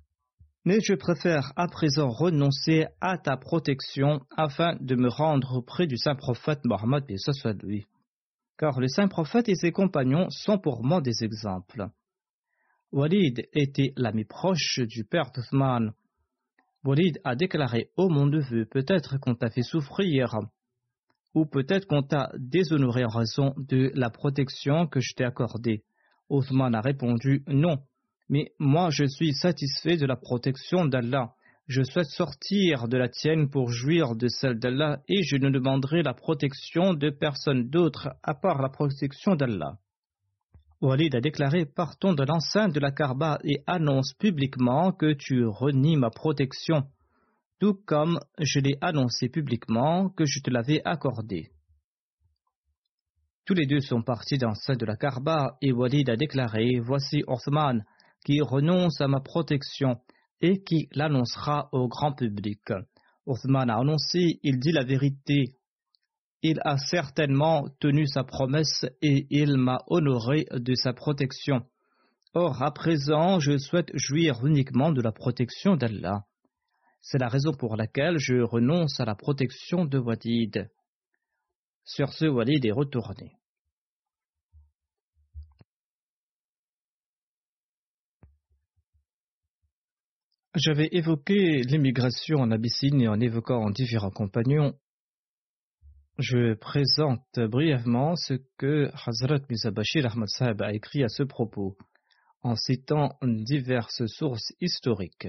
Mais 0.65 0.79
je 0.81 0.95
préfère 0.95 1.53
à 1.55 1.67
présent 1.67 2.09
renoncer 2.09 2.87
à 2.99 3.19
ta 3.19 3.37
protection 3.37 4.21
afin 4.35 4.75
de 4.81 4.95
me 4.95 5.09
rendre 5.09 5.57
auprès 5.57 5.85
du 5.85 5.95
saint 5.95 6.15
prophète 6.15 6.65
Mohammed 6.65 7.03
et 7.07 7.17
soit 7.17 7.53
lui. 7.61 7.85
Car 8.57 8.79
le 8.79 8.87
saint 8.87 9.07
prophète 9.07 9.47
et 9.47 9.53
ses 9.53 9.71
compagnons 9.71 10.27
sont 10.31 10.57
pour 10.57 10.83
moi 10.83 11.01
des 11.01 11.23
exemples. 11.23 11.85
Walid 12.91 13.47
était 13.53 13.93
l'ami 13.95 14.25
proche 14.25 14.79
du 14.79 15.03
père 15.03 15.29
d'Othman. 15.35 15.93
Walid 16.83 17.19
a 17.23 17.35
déclaré 17.35 17.91
Ô 17.95 18.09
mon 18.09 18.25
neveu, 18.25 18.65
peut-être 18.65 19.19
qu'on 19.19 19.35
t'a 19.35 19.51
fait 19.51 19.61
souffrir, 19.61 20.39
ou 21.35 21.45
peut-être 21.45 21.85
qu'on 21.85 22.01
t'a 22.01 22.31
déshonoré 22.39 23.05
en 23.05 23.09
raison 23.09 23.53
de 23.57 23.91
la 23.93 24.09
protection 24.09 24.87
que 24.87 24.99
je 24.99 25.13
t'ai 25.13 25.25
accordée. 25.25 25.83
Othman 26.29 26.73
a 26.73 26.81
répondu 26.81 27.43
Non, 27.45 27.83
mais 28.29 28.51
moi 28.59 28.89
je 28.89 29.05
suis 29.05 29.33
satisfait 29.33 29.97
de 29.97 30.05
la 30.05 30.15
protection 30.15 30.85
d'Allah. 30.85 31.33
Je 31.67 31.81
souhaite 31.83 32.09
sortir 32.09 32.87
de 32.87 32.97
la 32.97 33.09
tienne 33.09 33.49
pour 33.49 33.69
jouir 33.69 34.15
de 34.15 34.27
celle 34.27 34.59
d'Allah 34.59 35.01
et 35.07 35.23
je 35.23 35.37
ne 35.37 35.49
demanderai 35.49 36.03
la 36.03 36.13
protection 36.13 36.93
de 36.93 37.09
personne 37.09 37.69
d'autre 37.69 38.09
à 38.21 38.35
part 38.35 38.61
la 38.61 38.69
protection 38.69 39.35
d'Allah. 39.35 39.77
Walid 40.81 41.15
a 41.15 41.21
déclaré 41.21 41.65
Partons 41.65 42.13
de 42.13 42.23
l'enceinte 42.23 42.73
de 42.73 42.79
la 42.79 42.91
Karba 42.91 43.39
et 43.43 43.63
annonce 43.65 44.13
publiquement 44.13 44.91
que 44.91 45.13
tu 45.13 45.45
renies 45.45 45.97
ma 45.97 46.11
protection, 46.11 46.83
tout 47.59 47.79
comme 47.85 48.19
je 48.39 48.59
l'ai 48.59 48.77
annoncé 48.81 49.29
publiquement 49.29 50.09
que 50.09 50.25
je 50.25 50.41
te 50.41 50.51
l'avais 50.51 50.81
accordée. 50.85 51.49
Tous 53.45 53.53
les 53.53 53.65
deux 53.65 53.79
sont 53.79 54.01
partis 54.01 54.37
dans 54.37 54.49
l'enceinte 54.49 54.79
de 54.79 54.85
la 54.85 54.97
Karba 54.97 55.57
et 55.61 55.71
Walid 55.71 56.09
a 56.09 56.15
déclaré 56.15 56.79
Voici 56.79 57.23
Othman 57.27 57.83
qui 58.25 58.41
renonce 58.41 58.99
à 58.99 59.07
ma 59.07 59.21
protection 59.21 60.01
et 60.41 60.63
qui 60.63 60.89
l'annoncera 60.91 61.69
au 61.71 61.87
grand 61.87 62.11
public. 62.11 62.73
Othman 63.25 63.69
a 63.69 63.77
annoncé 63.77 64.39
Il 64.43 64.59
dit 64.59 64.73
la 64.73 64.83
vérité 64.83 65.55
il 66.47 66.59
a 66.63 66.77
certainement 66.77 67.67
tenu 67.79 68.05
sa 68.05 68.23
promesse 68.23 68.85
et 69.01 69.25
il 69.31 69.57
m'a 69.57 69.79
honoré 69.87 70.45
de 70.51 70.75
sa 70.75 70.93
protection. 70.93 71.65
Or, 72.35 72.61
à 72.61 72.71
présent, 72.71 73.39
je 73.39 73.57
souhaite 73.57 73.89
jouir 73.95 74.45
uniquement 74.45 74.91
de 74.91 75.01
la 75.01 75.11
protection 75.11 75.75
d'Allah. 75.75 76.25
C'est 77.01 77.17
la 77.17 77.29
raison 77.29 77.51
pour 77.53 77.75
laquelle 77.75 78.19
je 78.19 78.43
renonce 78.43 78.99
à 78.99 79.05
la 79.05 79.15
protection 79.15 79.85
de 79.85 79.97
Wadid. 79.97 80.69
Sur 81.83 82.13
ce, 82.13 82.27
Walid 82.27 82.63
est 82.63 82.71
retourné. 82.71 83.31
J'avais 90.55 90.87
évoqué 90.93 91.61
l'immigration 91.63 92.37
en 92.37 92.49
Abyssinie 92.49 93.09
en 93.09 93.19
évoquant 93.19 93.69
différents 93.71 94.11
compagnons 94.11 94.73
je 96.17 96.53
présente 96.53 97.37
brièvement 97.37 98.15
ce 98.15 98.35
que 98.57 98.89
Hazrat 99.05 99.41
Mizabashir 99.49 100.05
Ahmad 100.05 100.29
Sahib 100.29 100.61
a 100.61 100.71
écrit 100.71 101.03
à 101.03 101.09
ce 101.09 101.23
propos, 101.23 101.75
en 102.41 102.55
citant 102.55 103.17
diverses 103.21 104.05
sources 104.05 104.53
historiques. 104.61 105.27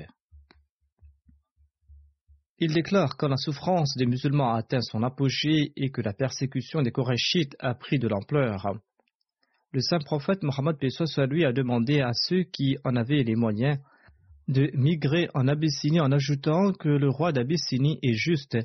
Il 2.59 2.73
déclare 2.73 3.17
quand 3.17 3.27
la 3.27 3.37
souffrance 3.37 3.97
des 3.97 4.07
musulmans 4.07 4.55
a 4.55 4.59
atteint 4.59 4.81
son 4.81 5.03
apogée 5.03 5.73
et 5.75 5.91
que 5.91 6.03
la 6.03 6.13
persécution 6.13 6.83
des 6.83 6.93
Korachites 6.93 7.57
a 7.59 7.75
pris 7.75 7.99
de 7.99 8.07
l'ampleur, 8.07 8.79
le 9.73 9.81
saint 9.81 9.99
prophète 9.99 10.45
Mohammed 10.45 10.77
lui 11.29 11.45
a 11.45 11.53
demandé 11.53 12.01
à 12.01 12.13
ceux 12.13 12.45
qui 12.45 12.77
en 12.85 12.95
avaient 12.95 13.25
les 13.25 13.35
moyens 13.35 13.79
de 14.49 14.71
migrer 14.75 15.29
en 15.35 15.49
Abyssinie 15.49 16.01
en 16.01 16.13
ajoutant 16.13 16.73
que 16.73 16.89
le 16.89 17.09
roi 17.09 17.33
d'Abyssinie 17.33 17.99
est 18.03 18.15
juste 18.15 18.57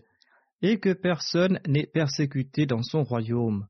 et 0.61 0.79
que 0.79 0.93
personne 0.93 1.59
n'est 1.67 1.87
persécuté 1.87 2.65
dans 2.65 2.83
son 2.83 3.03
royaume. 3.03 3.67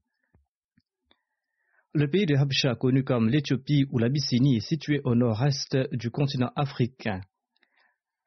Le 1.94 2.10
pays 2.10 2.26
de 2.26 2.36
Habsha, 2.36 2.76
connu 2.76 3.04
comme 3.04 3.30
l'Éthiopie 3.30 3.86
ou 3.92 3.98
l'Abyssinie, 3.98 4.58
est 4.58 4.68
situé 4.68 5.02
au 5.04 5.16
nord-est 5.16 5.78
du 5.92 6.10
continent 6.10 6.52
africain. 6.56 7.22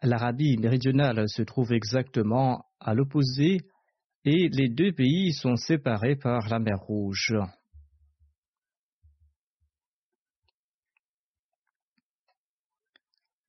L'Arabie 0.02 0.58
méridionale 0.58 1.28
se 1.28 1.42
trouve 1.42 1.72
exactement 1.72 2.66
à 2.78 2.94
l'opposé 2.94 3.62
et 4.26 4.48
les 4.50 4.68
deux 4.68 4.92
pays 4.92 5.32
sont 5.32 5.56
séparés 5.56 6.16
par 6.16 6.48
la 6.48 6.58
mer 6.58 6.78
Rouge. 6.78 7.34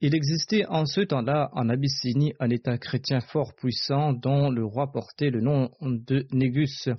Il 0.07 0.13
existait 0.13 0.67
en 0.67 0.85
ce 0.85 1.01
temps-là 1.01 1.49
en 1.53 1.67
Abyssinie 1.67 2.35
un 2.39 2.51
État 2.51 2.77
chrétien 2.77 3.21
fort 3.21 3.55
puissant 3.55 4.13
dont 4.13 4.51
le 4.51 4.63
roi 4.63 4.91
portait 4.91 5.31
le 5.31 5.41
nom 5.41 5.71
de 5.81 6.27
Négus. 6.31 6.89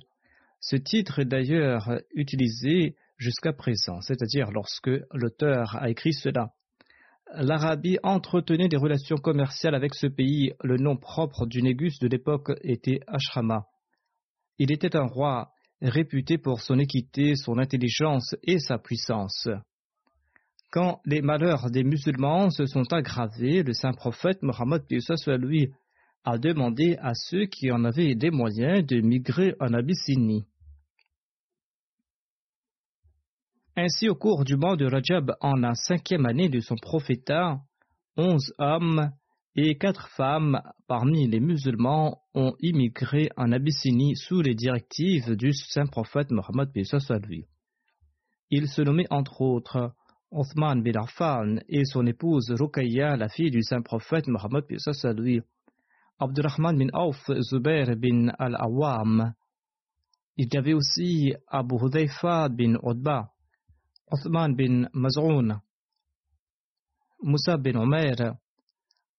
Ce 0.59 0.75
titre 0.75 1.19
est 1.19 1.25
d'ailleurs 1.25 2.01
utilisé 2.13 2.97
jusqu'à 3.15 3.53
présent, 3.53 4.01
c'est-à-dire 4.01 4.51
lorsque 4.51 4.91
l'auteur 5.13 5.77
a 5.77 5.89
écrit 5.89 6.11
cela. 6.11 6.51
L'Arabie 7.33 7.97
entretenait 8.03 8.67
des 8.67 8.75
relations 8.75 9.15
commerciales 9.15 9.75
avec 9.75 9.95
ce 9.95 10.07
pays. 10.07 10.51
Le 10.61 10.75
nom 10.75 10.97
propre 10.97 11.45
du 11.45 11.63
Négus 11.63 11.99
de 11.99 12.09
l'époque 12.09 12.51
était 12.61 12.99
Ashrama. 13.07 13.67
Il 14.57 14.69
était 14.69 14.97
un 14.97 15.05
roi 15.05 15.53
réputé 15.81 16.37
pour 16.37 16.59
son 16.59 16.77
équité, 16.77 17.35
son 17.37 17.57
intelligence 17.57 18.35
et 18.43 18.59
sa 18.59 18.77
puissance. 18.77 19.47
Quand 20.69 20.99
les 21.05 21.21
malheurs 21.21 21.71
des 21.71 21.83
musulmans 21.83 22.49
se 22.49 22.65
sont 22.65 22.91
aggravés, 22.91 23.63
le 23.63 23.73
saint 23.73 23.93
prophète 23.93 24.43
Mohammed 24.43 24.83
lui 25.39 25.71
a 26.25 26.37
demandé 26.37 26.97
à 26.99 27.13
ceux 27.13 27.45
qui 27.45 27.71
en 27.71 27.85
avaient 27.85 28.15
des 28.15 28.31
moyens 28.31 28.85
de 28.85 28.99
migrer 28.99 29.55
en 29.61 29.73
Abyssinie. 29.73 30.45
Ainsi, 33.77 34.09
au 34.09 34.15
cours 34.15 34.43
du 34.43 34.57
mois 34.57 34.75
de 34.75 34.85
Rajab, 34.85 35.35
en 35.39 35.53
la 35.53 35.73
cinquième 35.75 36.25
année 36.25 36.49
de 36.49 36.59
son 36.59 36.75
prophétat, 36.75 37.61
onze 38.17 38.51
hommes 38.57 39.11
et 39.55 39.77
quatre 39.77 40.09
femmes 40.09 40.61
parmi 40.87 41.27
les 41.27 41.39
musulmans 41.39 42.23
ont 42.33 42.55
immigré 42.59 43.29
en 43.37 43.51
Abyssinie 43.51 44.17
sous 44.17 44.41
les 44.41 44.55
directives 44.55 45.35
du 45.35 45.53
saint 45.53 45.85
prophète 45.85 46.31
Mohammed 46.31 46.69
lui. 47.25 47.45
Ils 48.49 48.67
se 48.67 48.81
nommaient 48.81 49.11
entre 49.11 49.41
autres 49.41 49.93
Othman 50.31 50.83
bin 50.83 50.97
Affan 50.97 51.59
et 51.69 51.85
son 51.85 52.05
épouse 52.05 52.51
Ruqayya, 52.51 53.15
la 53.15 53.29
fille 53.29 53.51
du 53.51 53.63
saint 53.63 53.81
prophète 53.81 54.27
Mohammed 54.27 54.65
lui, 55.15 55.41
Abdurrahman 56.19 56.77
bin 56.77 56.89
Auf, 56.93 57.31
Zubair 57.39 57.95
bin 57.95 58.29
al-Awam. 58.37 59.33
Il 60.35 60.47
y 60.53 60.57
avait 60.57 60.73
aussi 60.73 61.33
Abu 61.47 61.75
Hudayfa 61.79 62.49
bin 62.49 62.75
Udba, 62.83 63.31
Othman 64.11 64.55
bin 64.55 64.89
Maz'un, 64.93 65.61
Moussa 67.23 67.57
bin 67.57 67.77
Omer, 67.77 68.35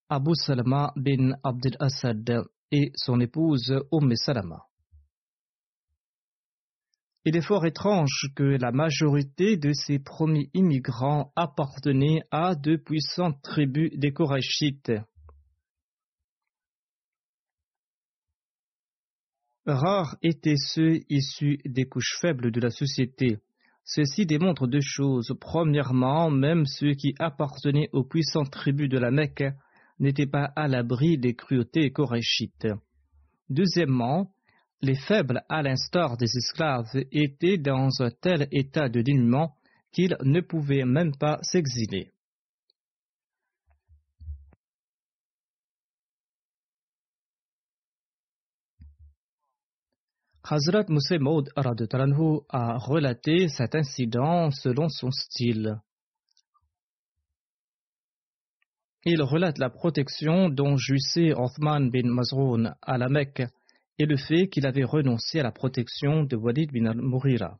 Abu 0.09 0.35
Salama 0.35 0.91
bin 0.95 1.33
Abdel 1.43 1.75
Assad 1.79 2.43
et 2.71 2.91
son 2.95 3.19
épouse 3.19 3.73
Umm 3.91 4.15
Salama. 4.15 4.68
Il 7.29 7.37
est 7.37 7.45
fort 7.45 7.67
étrange 7.67 8.31
que 8.35 8.57
la 8.59 8.71
majorité 8.71 9.55
de 9.55 9.71
ces 9.71 9.99
premiers 9.99 10.49
immigrants 10.55 11.31
appartenaient 11.35 12.23
à 12.31 12.55
de 12.55 12.75
puissantes 12.75 13.39
tribus 13.43 13.91
des 13.95 14.11
Korachites. 14.11 14.93
Rares 19.67 20.17
étaient 20.23 20.57
ceux 20.57 21.01
issus 21.07 21.59
des 21.65 21.85
couches 21.85 22.17
faibles 22.19 22.49
de 22.49 22.61
la 22.61 22.71
société. 22.71 23.37
Ceci 23.83 24.25
démontre 24.25 24.65
deux 24.65 24.81
choses. 24.81 25.31
Premièrement, 25.39 26.31
même 26.31 26.65
ceux 26.65 26.95
qui 26.95 27.13
appartenaient 27.19 27.89
aux 27.93 28.05
puissantes 28.05 28.49
tribus 28.49 28.89
de 28.89 28.97
la 28.97 29.11
Mecque 29.11 29.43
n'étaient 29.99 30.25
pas 30.25 30.45
à 30.55 30.67
l'abri 30.67 31.19
des 31.19 31.35
cruautés 31.35 31.91
coréchites. 31.91 32.69
Deuxièmement, 33.49 34.33
les 34.81 34.95
faibles, 34.95 35.43
à 35.49 35.61
l'instar 35.61 36.17
des 36.17 36.37
esclaves, 36.37 36.91
étaient 37.11 37.57
dans 37.57 37.89
un 37.99 38.11
tel 38.11 38.47
état 38.51 38.89
de 38.89 39.01
dénuement 39.01 39.55
qu'ils 39.91 40.15
ne 40.23 40.41
pouvaient 40.41 40.85
même 40.85 41.15
pas 41.15 41.39
s'exiler. 41.41 42.11
Hazrat 50.51 50.85
Moussé 50.89 51.19
Maud 51.19 51.51
a 51.55 52.77
relaté 52.77 53.49
cet 53.49 53.75
incident 53.75 54.49
selon 54.49 54.89
son 54.89 55.11
style. 55.11 55.79
Il 59.05 59.21
relate 59.21 59.59
la 59.59 59.69
protection 59.69 60.49
dont 60.49 60.75
jouissait 60.75 61.33
Othman 61.33 61.91
bin 61.91 62.09
Mazroun 62.09 62.75
à 62.81 62.97
la 62.97 63.09
Mecque 63.09 63.43
et 63.99 64.05
le 64.05 64.15
fait 64.15 64.47
qu'il 64.47 64.65
avait 64.65 64.85
renoncé 64.85 65.41
à 65.41 65.43
la 65.43 65.51
protection 65.51 66.23
de 66.23 66.37
Walid 66.37 66.71
bin 66.71 66.85
al-Mourira. 66.85 67.59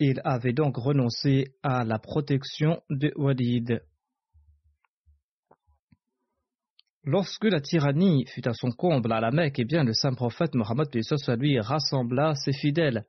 Il 0.00 0.20
avait 0.24 0.52
donc 0.52 0.76
renoncé 0.76 1.54
à 1.62 1.84
la 1.84 2.00
protection 2.00 2.82
de 2.90 3.12
Walid. 3.14 3.80
Lorsque 7.04 7.44
la 7.44 7.60
tyrannie 7.60 8.26
fut 8.26 8.48
à 8.48 8.54
son 8.54 8.72
comble 8.72 9.12
à 9.12 9.20
la 9.20 9.30
Mecque, 9.30 9.60
eh 9.60 9.64
bien 9.64 9.84
le 9.84 9.92
saint 9.92 10.14
prophète 10.14 10.54
Mohammed 10.54 10.88
lui 11.38 11.60
rassembla 11.60 12.34
ses 12.34 12.52
fidèles 12.52 13.06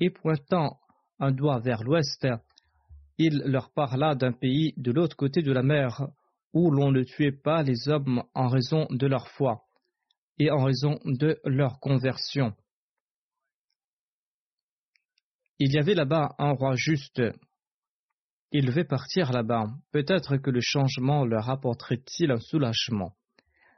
et 0.00 0.08
pointant 0.08 0.78
un 1.18 1.30
doigt 1.30 1.60
vers 1.60 1.82
l'ouest, 1.82 2.26
il 3.18 3.42
leur 3.44 3.70
parla 3.72 4.14
d'un 4.14 4.32
pays 4.32 4.72
de 4.78 4.92
l'autre 4.92 5.16
côté 5.16 5.42
de 5.42 5.52
la 5.52 5.62
mer 5.62 6.08
où 6.54 6.70
l'on 6.70 6.92
ne 6.92 7.02
tuait 7.02 7.32
pas 7.32 7.62
les 7.62 7.88
hommes 7.88 8.22
en 8.32 8.48
raison 8.48 8.86
de 8.90 9.06
leur 9.06 9.28
foi 9.28 9.64
et 10.38 10.50
en 10.50 10.64
raison 10.64 10.98
de 11.04 11.38
leur 11.44 11.80
conversion. 11.80 12.54
Il 15.58 15.72
y 15.72 15.78
avait 15.78 15.94
là-bas 15.94 16.34
un 16.38 16.52
roi 16.52 16.74
juste. 16.74 17.22
Il 18.50 18.66
devait 18.66 18.84
partir 18.84 19.32
là-bas. 19.32 19.66
Peut-être 19.92 20.36
que 20.36 20.50
le 20.50 20.60
changement 20.62 21.24
leur 21.24 21.50
apporterait-il 21.50 22.30
un 22.30 22.40
soulagement. 22.40 23.16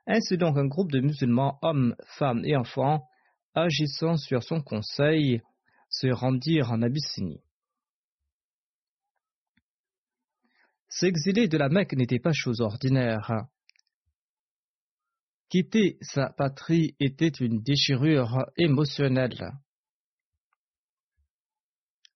Ainsi 0.06 0.36
donc 0.36 0.56
un 0.56 0.66
groupe 0.66 0.92
de 0.92 1.00
musulmans, 1.00 1.58
hommes, 1.62 1.96
femmes 2.18 2.44
et 2.44 2.56
enfants, 2.56 3.06
agissant 3.54 4.16
sur 4.16 4.42
son 4.42 4.60
conseil, 4.60 5.42
se 5.88 6.08
rendirent 6.08 6.72
en 6.72 6.82
Abyssinie. 6.82 7.42
S'exiler 10.88 11.48
de 11.48 11.58
la 11.58 11.68
Mecque 11.68 11.94
n'était 11.94 12.18
pas 12.18 12.32
chose 12.32 12.60
ordinaire. 12.60 13.46
Quitter 15.48 15.98
sa 16.00 16.30
patrie 16.30 16.96
était 16.98 17.28
une 17.28 17.62
déchirure 17.62 18.46
émotionnelle. 18.56 19.52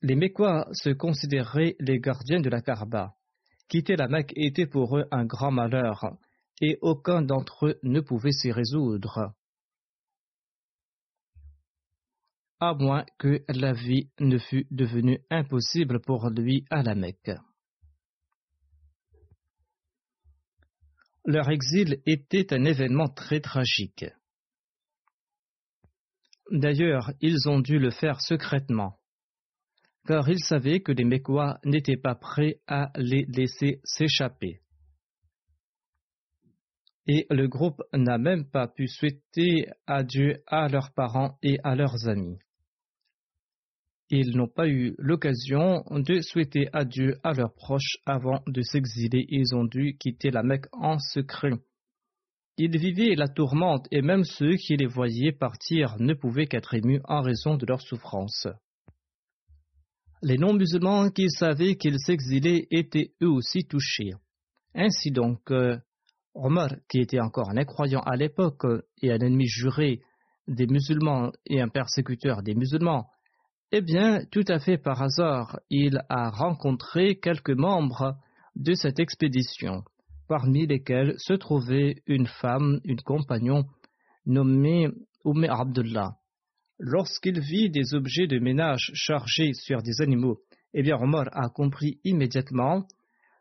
Les 0.03 0.17
Mécois 0.17 0.67
se 0.73 0.91
considéraient 0.91 1.77
les 1.79 2.01
gardiens 2.01 2.41
de 2.41 2.49
la 2.49 2.63
Kaaba. 2.63 3.15
Quitter 3.69 3.97
la 3.97 4.09
Mecque 4.09 4.33
était 4.35 4.67
pour 4.67 4.99
eux 4.99 5.05
un 5.11 5.25
grand 5.25 5.53
malheur, 5.53 6.17
et 6.61 6.79
aucun 6.81 7.23
d'entre 7.23 7.67
eux 7.67 7.79
ne 7.83 8.01
pouvait 8.01 8.33
s'y 8.33 8.51
résoudre, 8.51 9.35
à 12.61 12.75
moins 12.75 13.05
que 13.19 13.43
la 13.49 13.73
vie 13.73 14.11
ne 14.21 14.39
fût 14.39 14.67
devenue 14.71 15.19
impossible 15.31 16.01
pour 16.01 16.29
lui 16.29 16.67
à 16.71 16.83
la 16.83 16.95
Mecque. 16.95 17.33
Leur 21.31 21.49
exil 21.49 22.03
était 22.07 22.53
un 22.53 22.65
événement 22.65 23.09
très 23.09 23.41
tragique. 23.41 24.05
D'ailleurs, 26.51 27.13
ils 27.21 27.49
ont 27.49 27.61
dû 27.61 27.79
le 27.79 27.93
faire 27.93 28.21
secrètement, 28.21 28.99
car 30.09 30.29
ils 30.29 30.43
savaient 30.43 30.81
que 30.81 30.91
les 30.91 31.05
Mécois 31.05 31.61
n'étaient 31.65 31.97
pas 31.97 32.17
prêts 32.17 32.61
à 32.67 32.91
les 32.97 33.27
laisser 33.27 33.81
s'échapper 33.85 34.61
et 37.07 37.27
le 37.31 37.49
groupe 37.49 37.83
n'a 37.93 38.19
même 38.19 38.45
pas 38.45 38.69
pu 38.69 38.87
souhaiter 38.87 39.67
adieu 39.87 40.43
à 40.47 40.69
leurs 40.69 40.93
parents 40.93 41.39
et 41.43 41.59
à 41.65 41.75
leurs 41.75 42.09
amis. 42.09 42.39
Ils 44.13 44.37
n'ont 44.37 44.49
pas 44.49 44.67
eu 44.67 44.97
l'occasion 44.99 45.85
de 45.89 46.21
souhaiter 46.21 46.69
adieu 46.73 47.19
à 47.23 47.33
leurs 47.33 47.55
proches 47.55 47.99
avant 48.07 48.43
de 48.49 48.61
s'exiler. 48.61 49.25
Ils 49.29 49.55
ont 49.55 49.65
dû 49.65 49.97
quitter 49.99 50.31
la 50.31 50.43
Mecque 50.43 50.67
en 50.73 50.99
secret. 50.99 51.53
Ils 52.57 52.77
vivaient 52.77 53.15
la 53.15 53.29
tourmente 53.29 53.87
et 53.93 54.03
même 54.03 54.25
ceux 54.25 54.57
qui 54.57 54.77
les 54.77 54.87
voyaient 54.87 55.33
partir 55.33 55.95
ne 56.01 56.13
pouvaient 56.15 56.47
qu'être 56.47 56.75
émus 56.75 57.01
en 57.05 57.23
raison 57.23 57.57
de 57.57 57.65
leur 57.67 57.81
souffrance. 57.81 58.49
Les 60.23 60.39
non-musulmans 60.39 61.11
qui 61.11 61.31
savaient 61.31 61.77
qu'ils 61.77 62.01
s'exilaient 62.01 62.67
étaient 62.73 63.13
eux 63.23 63.31
aussi 63.31 63.65
touchés. 63.65 64.11
Ainsi 64.75 65.13
donc, 65.13 65.53
euh, 65.53 65.79
Omar, 66.35 66.75
qui 66.89 66.99
était 66.99 67.21
encore 67.21 67.49
un 67.51 67.57
incroyant 67.57 68.01
à 68.01 68.17
l'époque 68.17 68.67
et 69.01 69.13
un 69.13 69.21
ennemi 69.21 69.47
juré 69.47 70.01
des 70.49 70.67
musulmans 70.67 71.31
et 71.47 71.61
un 71.61 71.69
persécuteur 71.69 72.43
des 72.43 72.55
musulmans, 72.55 73.09
eh 73.73 73.81
bien, 73.81 74.25
tout 74.33 74.45
à 74.49 74.59
fait 74.59 74.79
par 74.79 75.01
hasard, 75.01 75.61
il 75.71 76.03
a 76.09 76.31
rencontré 76.31 77.21
quelques 77.21 77.51
membres 77.51 78.17
de 78.57 78.75
cette 78.75 78.99
expédition, 78.99 79.85
parmi 80.29 80.67
lesquels 80.67 81.15
se 81.19 81.35
trouvait 81.35 82.03
une 82.07 82.27
femme, 82.27 82.81
une 82.85 83.01
compagnon, 83.01 83.65
nommée 84.27 84.89
Oumé 85.25 85.49
Abdullah. 85.49 86.17
Lorsqu'il 86.79 87.39
vit 87.41 87.71
des 87.71 87.95
objets 87.95 88.27
de 88.27 88.39
ménage 88.39 88.91
chargés 88.95 89.53
sur 89.53 89.83
des 89.83 90.01
animaux, 90.01 90.41
eh 90.73 90.83
bien, 90.83 90.97
Omar 90.97 91.29
a 91.33 91.49
compris 91.49 92.01
immédiatement 92.05 92.87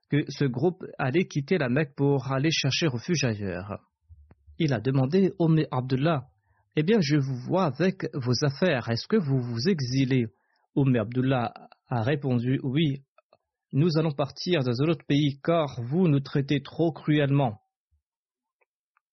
que 0.10 0.30
ce 0.30 0.46
groupe 0.46 0.84
allait 0.98 1.28
quitter 1.28 1.58
la 1.58 1.70
Mecque 1.70 1.96
pour 1.96 2.32
aller 2.32 2.52
chercher 2.52 2.88
refuge 2.88 3.24
ailleurs. 3.24 3.80
Il 4.58 4.74
a 4.74 4.80
demandé 4.80 5.32
au 5.39 5.50
Abdullah 5.72 6.29
Eh 6.75 6.84
bien, 6.84 6.99
je 7.01 7.17
vous 7.17 7.36
vois 7.36 7.65
avec 7.65 8.05
vos 8.13 8.45
affaires, 8.45 8.89
est-ce 8.89 9.08
que 9.08 9.17
vous 9.17 9.41
vous 9.41 9.67
exilez? 9.67 10.27
Oumé 10.75 10.99
Abdullah 10.99 11.51
a 11.88 12.03
répondu 12.03 12.60
Oui, 12.63 13.03
nous 13.73 13.97
allons 13.97 14.12
partir 14.12 14.63
dans 14.63 14.82
un 14.82 14.88
autre 14.88 15.05
pays 15.05 15.39
car 15.43 15.82
vous 15.82 16.08
nous 16.08 16.19
traitez 16.19 16.62
trop 16.62 16.91
cruellement. 16.91 17.60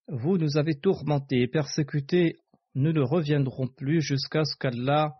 Vous 0.09 0.37
nous 0.37 0.59
avez 0.59 0.79
tourmentés 0.79 1.42
et 1.42 1.49
persécutés, 1.49 2.37
nous 2.75 2.92
ne 2.92 3.01
reviendrons 3.01 3.69
plus 3.69 4.03
jusqu'à 4.03 4.45
ce 4.45 4.55
qu'Allah 4.57 5.14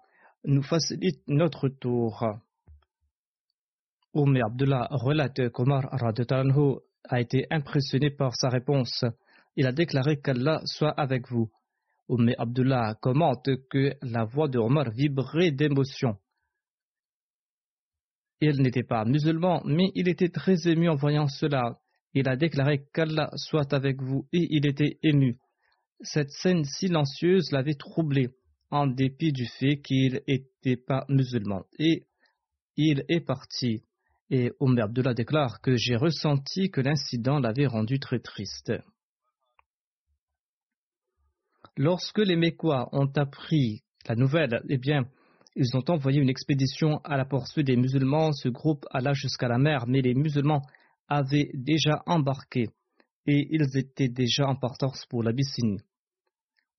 nous 0.45 0.63
facilite 0.63 1.23
notre 1.27 1.69
tour. 1.69 2.23
Oumé 4.13 4.41
Abdullah 4.43 4.89
relate 4.91 5.49
qu'Omar 5.51 5.89
a 7.09 7.21
été 7.21 7.47
impressionné 7.51 8.11
par 8.11 8.37
sa 8.37 8.51
réponse. 8.51 9.05
Il 9.57 9.67
a 9.67 9.73
déclaré 9.73 10.21
qu'Allah 10.21 10.61
soit 10.67 10.93
avec 10.93 11.31
vous. 11.31 11.51
Oumé 12.09 12.35
Abdullah 12.39 12.95
commente 13.01 13.51
que 13.69 13.95
la 14.03 14.25
voix 14.25 14.49
de 14.49 14.59
Omar 14.59 14.91
vibrait 14.91 15.51
d'émotion. 15.51 16.17
Il 18.41 18.61
n'était 18.63 18.85
pas 18.85 19.05
musulman, 19.05 19.63
mais 19.65 19.91
il 19.95 20.09
était 20.09 20.29
très 20.29 20.69
ému 20.69 20.89
en 20.89 20.95
voyant 20.95 21.27
cela. 21.27 21.81
Il 22.13 22.29
a 22.29 22.37
déclaré 22.37 22.87
qu'Allah 22.93 23.31
soit 23.37 23.73
avec 23.73 24.01
vous 24.03 24.29
et 24.33 24.47
il 24.51 24.67
était 24.67 24.99
ému. 25.03 25.39
Cette 26.01 26.31
scène 26.31 26.65
silencieuse 26.65 27.51
l'avait 27.51 27.75
troublé, 27.75 28.29
en 28.71 28.87
dépit 28.87 29.33
du 29.33 29.47
fait 29.47 29.81
qu'il 29.81 30.21
n'était 30.29 30.77
pas 30.77 31.05
musulman. 31.09 31.65
Et 31.79 32.07
il 32.77 33.05
est 33.09 33.25
parti. 33.25 33.83
Et 34.29 34.53
Omer 34.61 34.85
Abdullah 34.85 35.15
déclare 35.15 35.61
que 35.61 35.77
j'ai 35.77 35.97
ressenti 35.97 36.71
que 36.71 36.81
l'incident 36.81 37.39
l'avait 37.39 37.67
rendu 37.67 37.99
très 37.99 38.19
triste. 38.19 38.73
Lorsque 41.79 42.19
les 42.19 42.37
Mécois 42.37 42.89
ont 42.93 43.11
appris 43.17 43.83
la 44.09 44.15
nouvelle, 44.15 44.63
eh 44.69 44.79
bien, 44.79 45.05
ils 45.57 45.77
ont 45.77 45.85
envoyé 45.89 46.21
une 46.21 46.31
expédition 46.31 47.01
à 47.05 47.17
la 47.17 47.25
poursuite 47.27 47.67
des 47.67 47.77
musulmans. 47.77 48.33
Ce 48.33 48.49
groupe 48.49 48.87
alla 48.91 49.13
jusqu'à 49.13 49.49
la 49.49 49.59
mer, 49.59 49.85
mais 49.87 50.01
les 50.01 50.15
musulmans 50.15 50.63
avaient 51.09 51.51
déjà 51.55 52.03
embarqué 52.07 52.69
et 53.27 53.49
ils 53.51 53.77
étaient 53.77 54.09
déjà 54.09 54.47
en 54.47 54.57
partance 54.57 55.05
pour 55.07 55.23
l'Abyssinie. 55.23 55.81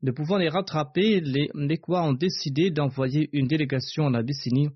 Ne 0.01 0.11
pouvant 0.11 0.37
les 0.37 0.49
rattraper, 0.49 1.21
les 1.21 1.49
Mécois 1.53 2.03
ont 2.03 2.13
décidé 2.13 2.71
d'envoyer 2.71 3.29
une 3.33 3.47
délégation 3.47 4.05
en 4.05 4.13
Abyssinie 4.13 4.69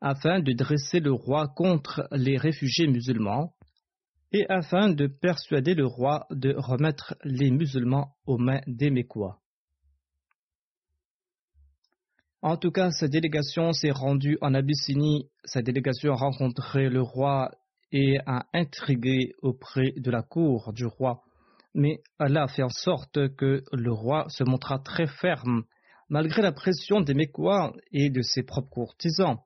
afin 0.00 0.40
de 0.40 0.52
dresser 0.52 1.00
le 1.00 1.12
roi 1.12 1.48
contre 1.48 2.06
les 2.12 2.36
réfugiés 2.36 2.86
musulmans. 2.86 3.52
et 4.32 4.44
afin 4.48 4.90
de 4.90 5.06
persuader 5.06 5.74
le 5.74 5.86
roi 5.86 6.26
de 6.30 6.52
remettre 6.56 7.14
les 7.24 7.50
musulmans 7.50 8.16
aux 8.26 8.38
mains 8.38 8.60
des 8.66 8.90
Mécois. 8.90 9.40
En 12.46 12.56
tout 12.56 12.70
cas, 12.70 12.92
cette 12.92 13.10
délégation 13.10 13.72
s'est 13.72 13.90
rendue 13.90 14.38
en 14.40 14.54
Abyssinie. 14.54 15.28
Cette 15.46 15.66
délégation 15.66 16.12
a 16.12 16.14
rencontré 16.16 16.88
le 16.88 17.02
roi 17.02 17.50
et 17.90 18.20
a 18.24 18.46
intrigué 18.54 19.32
auprès 19.42 19.90
de 19.96 20.12
la 20.12 20.22
cour 20.22 20.72
du 20.72 20.86
roi. 20.86 21.24
Mais 21.74 21.98
Allah 22.20 22.44
a 22.44 22.46
fait 22.46 22.62
en 22.62 22.68
sorte 22.68 23.34
que 23.34 23.64
le 23.72 23.92
roi 23.92 24.26
se 24.28 24.44
montra 24.44 24.78
très 24.78 25.08
ferme, 25.08 25.64
malgré 26.08 26.40
la 26.40 26.52
pression 26.52 27.00
des 27.00 27.14
Mécois 27.14 27.72
et 27.90 28.10
de 28.10 28.22
ses 28.22 28.44
propres 28.44 28.70
courtisans. 28.70 29.38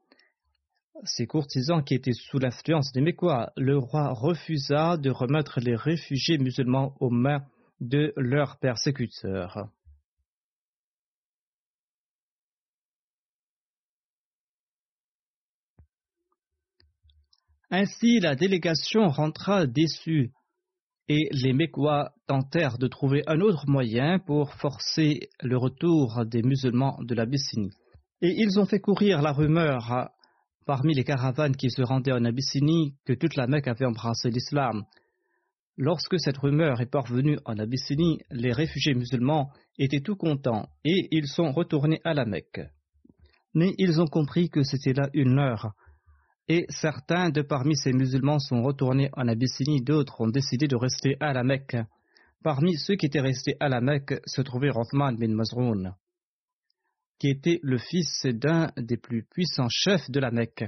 Ces 1.04 1.26
courtisans 1.26 1.82
qui 1.82 1.94
étaient 1.94 2.12
sous 2.12 2.38
l'influence 2.38 2.92
des 2.92 3.00
Mécois, 3.00 3.50
le 3.56 3.78
roi 3.78 4.12
refusa 4.12 4.98
de 4.98 5.08
remettre 5.08 5.58
les 5.60 5.74
réfugiés 5.74 6.36
musulmans 6.36 6.94
aux 7.00 7.08
mains 7.08 7.46
de 7.80 8.12
leurs 8.18 8.58
persécuteurs. 8.58 9.70
Ainsi, 17.70 18.18
la 18.18 18.34
délégation 18.34 19.08
rentra 19.08 19.66
déçue 19.66 20.32
et 21.08 21.28
les 21.32 21.52
Mécois 21.52 22.12
tentèrent 22.26 22.78
de 22.78 22.88
trouver 22.88 23.22
un 23.26 23.40
autre 23.40 23.64
moyen 23.68 24.18
pour 24.18 24.54
forcer 24.54 25.28
le 25.40 25.56
retour 25.56 26.24
des 26.26 26.42
musulmans 26.42 26.98
de 27.02 27.14
l'Abyssinie. 27.14 27.72
Et 28.22 28.34
ils 28.38 28.58
ont 28.58 28.66
fait 28.66 28.80
courir 28.80 29.22
la 29.22 29.32
rumeur 29.32 30.10
parmi 30.66 30.94
les 30.94 31.04
caravanes 31.04 31.56
qui 31.56 31.70
se 31.70 31.82
rendaient 31.82 32.12
en 32.12 32.24
Abyssinie 32.24 32.94
que 33.04 33.12
toute 33.12 33.36
la 33.36 33.46
Mecque 33.46 33.68
avait 33.68 33.86
embrassé 33.86 34.30
l'islam. 34.30 34.84
Lorsque 35.76 36.20
cette 36.20 36.38
rumeur 36.38 36.80
est 36.80 36.90
parvenue 36.90 37.38
en 37.44 37.58
Abyssinie, 37.58 38.18
les 38.30 38.52
réfugiés 38.52 38.94
musulmans 38.94 39.50
étaient 39.78 40.00
tout 40.00 40.16
contents 40.16 40.68
et 40.84 41.08
ils 41.10 41.26
sont 41.26 41.52
retournés 41.52 42.00
à 42.04 42.14
la 42.14 42.24
Mecque. 42.24 42.60
Mais 43.54 43.74
ils 43.78 44.00
ont 44.00 44.06
compris 44.06 44.48
que 44.48 44.62
c'était 44.62 44.92
là 44.92 45.08
une 45.12 45.38
heure 45.38 45.72
et 46.50 46.66
certains 46.68 47.30
de 47.30 47.42
parmi 47.42 47.76
ces 47.76 47.92
musulmans 47.92 48.40
sont 48.40 48.64
retournés 48.64 49.08
en 49.12 49.28
Abyssinie, 49.28 49.82
d'autres 49.82 50.20
ont 50.20 50.26
décidé 50.26 50.66
de 50.66 50.74
rester 50.74 51.16
à 51.20 51.32
la 51.32 51.44
Mecque. 51.44 51.76
Parmi 52.42 52.76
ceux 52.76 52.96
qui 52.96 53.06
étaient 53.06 53.20
restés 53.20 53.54
à 53.60 53.68
la 53.68 53.80
Mecque 53.80 54.20
se 54.26 54.42
trouvait 54.42 54.70
Rothman 54.70 55.16
bin 55.16 55.32
Mazroun, 55.32 55.94
qui 57.20 57.28
était 57.28 57.60
le 57.62 57.78
fils 57.78 58.26
d'un 58.26 58.72
des 58.76 58.96
plus 58.96 59.22
puissants 59.22 59.68
chefs 59.70 60.10
de 60.10 60.18
la 60.18 60.32
Mecque. 60.32 60.64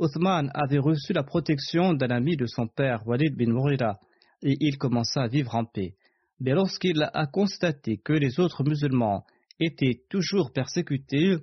Othman 0.00 0.50
avait 0.54 0.80
reçu 0.80 1.12
la 1.12 1.22
protection 1.22 1.94
d'un 1.94 2.10
ami 2.10 2.36
de 2.36 2.46
son 2.46 2.66
père, 2.66 3.06
Walid 3.06 3.36
bin 3.36 3.52
Mourira, 3.52 4.00
et 4.42 4.56
il 4.58 4.76
commença 4.76 5.22
à 5.22 5.28
vivre 5.28 5.54
en 5.54 5.64
paix. 5.64 5.94
Mais 6.40 6.50
lorsqu'il 6.50 7.00
a 7.00 7.26
constaté 7.28 7.98
que 7.98 8.12
les 8.12 8.40
autres 8.40 8.64
musulmans 8.64 9.24
étaient 9.60 10.02
toujours 10.10 10.52
persécutés, 10.52 11.36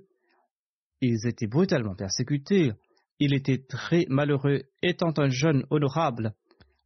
ils 1.00 1.28
étaient 1.28 1.48
brutalement 1.48 1.96
persécutés, 1.96 2.74
il 3.20 3.34
était 3.34 3.64
très 3.68 4.06
malheureux, 4.10 4.64
étant 4.82 5.14
un 5.18 5.30
jeune 5.30 5.66
honorable. 5.70 6.34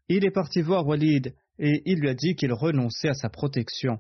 Il 0.10 0.26
est 0.26 0.32
parti 0.32 0.62
voir 0.62 0.86
Walid 0.86 1.34
et 1.60 1.82
il 1.86 2.00
lui 2.00 2.10
a 2.10 2.16
dit 2.16 2.36
qu'il 2.36 2.52
renonçait 2.52 3.10
à 3.10 3.14
sa 3.14 3.30
protection, 3.30 4.00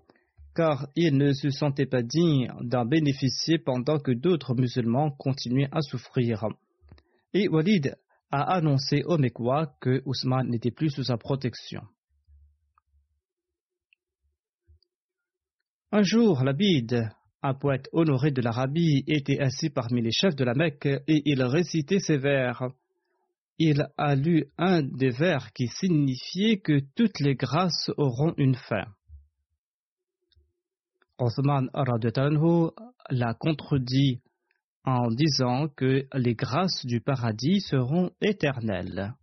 car 0.56 0.88
il 0.96 1.18
ne 1.18 1.32
se 1.32 1.50
sentait 1.50 1.86
pas 1.86 2.02
digne 2.02 2.52
d'en 2.62 2.86
bénéficier 2.86 3.60
pendant 3.60 4.00
que 4.00 4.12
d'autres 4.12 4.56
musulmans 4.56 5.12
continuaient 5.12 5.70
à 5.72 5.82
souffrir. 5.82 6.46
Et 7.34 7.48
Walid 7.48 7.96
a 8.32 8.42
annoncé 8.56 9.04
aux 9.06 9.18
Mécois 9.18 9.76
que 9.80 10.02
Ousmane 10.06 10.50
n'était 10.50 10.72
plus 10.72 10.90
sous 10.90 11.04
sa 11.04 11.18
protection. 11.18 11.82
Un 15.92 16.02
jour, 16.02 16.44
l'Abid 16.44 17.12
un 17.44 17.54
poète 17.54 17.90
honoré 17.92 18.32
de 18.32 18.42
l'Arabie 18.42 19.04
était 19.06 19.40
assis 19.40 19.70
parmi 19.70 20.02
les 20.02 20.12
chefs 20.12 20.36
de 20.36 20.46
la 20.46 20.54
Mecque 20.54 20.86
et 20.86 21.22
il 21.26 21.44
récitait 21.44 22.00
ces 22.00 22.18
vers. 22.18 22.70
Il 23.60 23.86
a 23.98 24.16
lu 24.16 24.46
un 24.58 24.82
des 24.82 25.10
vers 25.10 25.52
qui 25.52 25.68
signifiait 25.68 26.60
que 26.60 26.80
toutes 26.96 27.20
les 27.20 27.36
grâces 27.36 27.92
auront 27.98 28.34
une 28.38 28.56
fin. 28.56 28.86
Osman 31.20 31.70
l'a 33.10 33.34
contredit 33.34 34.22
en 34.86 35.10
disant 35.10 35.68
que 35.68 36.08
les 36.14 36.36
grâces 36.36 36.86
du 36.86 37.02
paradis 37.02 37.60
seront 37.60 38.10
éternelles. 38.22 39.14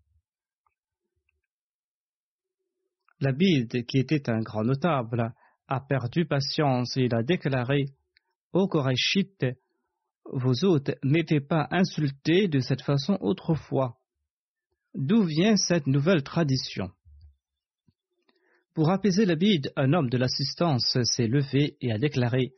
L'Abid, 3.21 3.85
qui 3.87 3.99
était 3.99 4.31
un 4.31 4.41
grand 4.41 4.65
notable, 4.65 5.33
a 5.69 5.81
perdu 5.81 6.27
patience 6.27 6.97
et 6.97 7.03
il 7.03 7.15
a 7.15 7.23
déclaré 7.23 7.87
Ô 8.53 8.67
Korachites, 8.67 9.47
vos 10.25 10.65
hôtes 10.65 10.91
n'étaient 11.05 11.41
pas 11.41 11.69
insultés 11.71 12.49
de 12.49 12.59
cette 12.59 12.83
façon 12.83 13.17
autrefois. 13.21 13.97
D'où 14.95 15.23
vient 15.23 15.57
cette 15.57 15.87
nouvelle 15.87 16.25
tradition? 16.25 16.91
Pour 18.75 18.91
apaiser 18.91 19.25
la 19.25 19.37
bide, 19.37 19.73
un 19.77 19.93
homme 19.93 20.11
de 20.11 20.19
l'assistance 20.19 20.99
s'est 21.05 21.29
levé 21.29 21.77
et 21.81 21.93
a 21.93 21.99
déclaré 21.99 22.53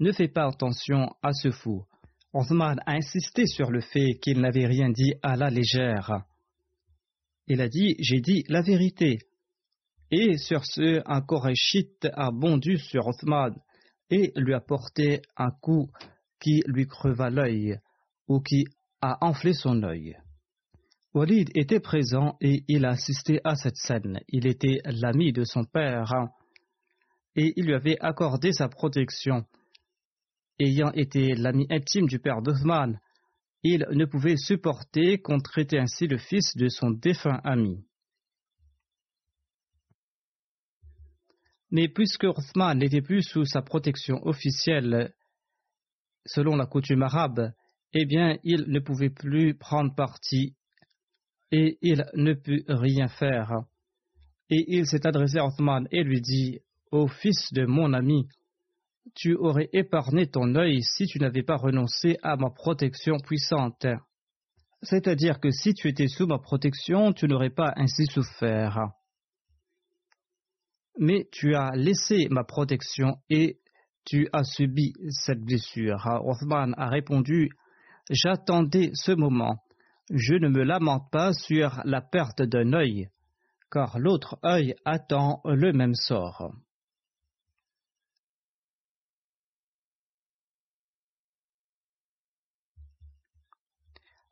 Ne 0.00 0.12
fais 0.12 0.28
pas 0.28 0.46
attention 0.46 1.14
à 1.22 1.32
ce 1.32 1.50
fou. 1.50 1.84
Othman 2.32 2.80
a 2.86 2.92
insisté 2.92 3.46
sur 3.46 3.70
le 3.70 3.80
fait 3.80 4.18
qu'il 4.22 4.40
n'avait 4.40 4.66
rien 4.66 4.88
dit 4.90 5.12
à 5.22 5.36
la 5.36 5.50
légère. 5.50 6.24
Il 7.48 7.60
a 7.60 7.68
dit 7.68 7.96
J'ai 7.98 8.20
dit 8.20 8.44
la 8.48 8.62
vérité. 8.62 9.18
Et 10.10 10.38
sur 10.38 10.64
ce, 10.64 11.02
un 11.06 11.20
Korachites 11.20 12.08
a 12.14 12.30
bondu 12.30 12.78
sur 12.78 13.06
Othman 13.06 13.54
et 14.14 14.32
lui 14.36 14.54
a 14.54 14.60
porté 14.60 15.22
un 15.36 15.50
coup 15.50 15.90
qui 16.40 16.62
lui 16.68 16.86
creva 16.86 17.30
l'œil 17.30 17.80
ou 18.28 18.38
qui 18.38 18.64
a 19.00 19.18
enflé 19.26 19.52
son 19.54 19.82
œil. 19.82 20.16
Walid 21.14 21.50
était 21.56 21.80
présent 21.80 22.36
et 22.40 22.62
il 22.68 22.84
a 22.84 22.90
assisté 22.90 23.40
à 23.42 23.56
cette 23.56 23.76
scène. 23.76 24.20
Il 24.28 24.46
était 24.46 24.78
l'ami 24.84 25.32
de 25.32 25.42
son 25.42 25.64
père 25.64 26.12
et 27.34 27.52
il 27.56 27.66
lui 27.66 27.74
avait 27.74 27.98
accordé 27.98 28.52
sa 28.52 28.68
protection. 28.68 29.44
Ayant 30.60 30.92
été 30.92 31.34
l'ami 31.34 31.66
intime 31.68 32.06
du 32.06 32.20
père 32.20 32.40
d'Othman, 32.40 33.00
il 33.64 33.84
ne 33.90 34.04
pouvait 34.04 34.36
supporter 34.36 35.18
qu'on 35.18 35.40
traitait 35.40 35.80
ainsi 35.80 36.06
le 36.06 36.18
fils 36.18 36.56
de 36.56 36.68
son 36.68 36.90
défunt 36.90 37.40
ami. 37.42 37.84
Mais 41.74 41.88
puisque 41.88 42.22
Othman 42.22 42.78
n'était 42.78 43.02
plus 43.02 43.24
sous 43.24 43.44
sa 43.46 43.60
protection 43.60 44.24
officielle 44.28 45.12
selon 46.24 46.54
la 46.54 46.66
coutume 46.66 47.02
arabe, 47.02 47.50
eh 47.92 48.06
bien, 48.06 48.38
il 48.44 48.66
ne 48.68 48.78
pouvait 48.78 49.10
plus 49.10 49.56
prendre 49.56 49.92
parti 49.92 50.54
et 51.50 51.76
il 51.82 52.06
ne 52.14 52.32
put 52.34 52.64
rien 52.68 53.08
faire. 53.08 53.64
Et 54.50 54.64
il 54.68 54.86
s'est 54.86 55.04
adressé 55.04 55.38
à 55.38 55.46
Othman 55.46 55.88
et 55.90 56.04
lui 56.04 56.20
dit 56.20 56.60
Ô 56.92 57.08
fils 57.08 57.52
de 57.52 57.66
mon 57.66 57.92
ami, 57.92 58.28
tu 59.16 59.34
aurais 59.34 59.68
épargné 59.72 60.28
ton 60.28 60.54
œil 60.54 60.80
si 60.80 61.06
tu 61.06 61.18
n'avais 61.18 61.42
pas 61.42 61.56
renoncé 61.56 62.18
à 62.22 62.36
ma 62.36 62.50
protection 62.50 63.16
puissante. 63.18 63.84
C'est-à-dire 64.82 65.40
que 65.40 65.50
si 65.50 65.74
tu 65.74 65.88
étais 65.88 66.06
sous 66.06 66.28
ma 66.28 66.38
protection, 66.38 67.12
tu 67.12 67.26
n'aurais 67.26 67.50
pas 67.50 67.72
ainsi 67.74 68.06
souffert 68.06 68.92
mais 70.98 71.28
tu 71.32 71.54
as 71.54 71.72
laissé 71.74 72.28
ma 72.30 72.44
protection 72.44 73.16
et 73.30 73.58
tu 74.04 74.28
as 74.32 74.44
subi 74.44 74.92
cette 75.08 75.40
blessure. 75.40 76.06
Othman 76.24 76.74
a 76.76 76.88
répondu 76.88 77.50
J'attendais 78.10 78.90
ce 78.92 79.12
moment. 79.12 79.62
Je 80.10 80.34
ne 80.34 80.48
me 80.48 80.62
lamente 80.62 81.10
pas 81.10 81.32
sur 81.32 81.80
la 81.84 82.02
perte 82.02 82.42
d'un 82.42 82.74
œil, 82.74 83.08
car 83.70 83.98
l'autre 83.98 84.38
œil 84.44 84.74
attend 84.84 85.40
le 85.44 85.72
même 85.72 85.94
sort. 85.94 86.52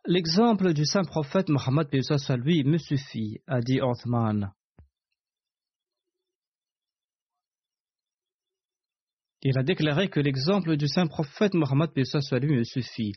L'exemple 0.05 0.75
du 0.75 0.85
saint 0.85 1.05
prophète 1.05 1.49
Mohammed 1.49 1.89
lui 2.45 2.65
me 2.65 2.77
suffit, 2.77 3.39
a 3.47 3.61
dit 3.61 3.81
Othman. 3.81 4.53
Il 9.45 9.59
a 9.59 9.65
déclaré 9.65 10.09
que 10.09 10.21
l'exemple 10.21 10.77
du 10.77 10.87
saint 10.87 11.09
prophète 11.09 11.55
Mohammed 11.55 11.91
me 11.97 12.63
suffit. 12.63 13.13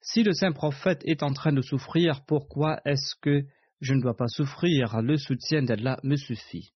Si 0.00 0.22
le 0.22 0.32
saint 0.32 0.52
prophète 0.52 1.02
est 1.04 1.24
en 1.24 1.32
train 1.32 1.52
de 1.52 1.60
souffrir, 1.60 2.24
pourquoi 2.24 2.80
est-ce 2.84 3.16
que 3.20 3.44
je 3.80 3.94
ne 3.94 4.00
dois 4.00 4.16
pas 4.16 4.28
souffrir? 4.28 5.02
Le 5.02 5.16
soutien 5.16 5.62
d'Allah 5.62 5.98
me 6.04 6.14
suffit. 6.14 6.72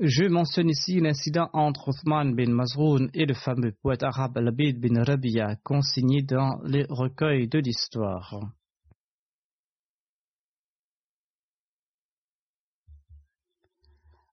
Je 0.00 0.24
mentionne 0.24 0.70
ici 0.70 1.00
l'incident 1.00 1.50
entre 1.52 1.88
Othman 1.88 2.34
bin 2.34 2.52
Mazroun 2.52 3.10
et 3.12 3.26
le 3.26 3.34
fameux 3.34 3.72
poète 3.82 4.04
arabe 4.04 4.38
Labid 4.38 4.80
bin 4.80 5.02
Rabia 5.02 5.56
consigné 5.62 6.22
dans 6.22 6.62
les 6.64 6.86
recueils 6.88 7.48
de 7.48 7.58
l'histoire. 7.58 8.57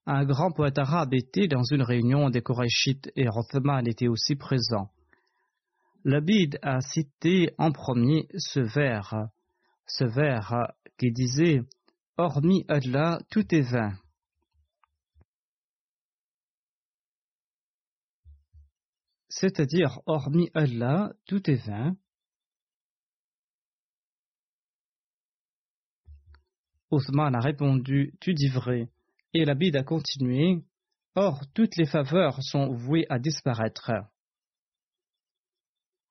Un 0.06 0.24
grand 0.26 0.52
poète 0.52 0.78
arabe 0.78 1.14
était 1.14 1.48
dans 1.48 1.64
une 1.64 1.82
réunion 1.82 2.30
des 2.30 2.42
Korachites 2.42 3.12
et 3.16 3.28
Othman 3.28 3.88
était 3.88 4.08
aussi 4.08 4.36
présent. 4.36 4.92
Labid 6.04 6.60
a 6.62 6.82
cité 6.82 7.54
en 7.58 7.72
premier 7.72 8.28
ce 8.38 8.60
vers, 8.60 9.30
ce 9.88 10.06
vers 10.06 10.72
qui 11.00 11.12
disait 11.12 11.62
Hormis 12.18 12.66
Allah, 12.68 13.20
tout 13.32 13.54
est 13.54 13.70
vain. 13.70 13.94
c'est-à-dire 19.36 20.00
hormis 20.06 20.50
Allah, 20.54 21.12
tout 21.26 21.50
est 21.50 21.68
vain. 21.68 21.98
Othman 26.90 27.36
a 27.36 27.42
répondu 27.42 28.14
Tu 28.22 28.34
dis 28.34 28.48
vrai. 28.48 28.88
Et 29.38 29.44
l'abid 29.44 29.76
a 29.76 29.84
continué 29.84 30.64
Or, 31.14 31.42
toutes 31.54 31.76
les 31.76 31.86
faveurs 31.86 32.42
sont 32.42 32.72
vouées 32.72 33.06
à 33.10 33.20
disparaître. 33.20 33.92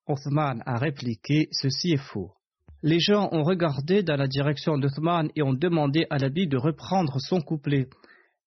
Othman 0.07 0.63
a 0.67 0.77
répliqué 0.77 1.49
Ceci 1.51 1.93
est 1.93 2.11
faux. 2.13 2.35
Les 2.83 3.01
gens 3.01 3.31
ont 3.33 3.43
regardé 3.43 4.03
dans 4.03 4.17
la 4.17 4.27
direction 4.27 4.77
d'Othman 4.77 5.31
et 5.37 5.43
ont 5.43 5.55
demandé 5.55 6.07
à 6.11 6.19
l'abid 6.19 6.51
de 6.51 6.59
reprendre 6.59 7.19
son 7.19 7.41
couplet 7.41 7.89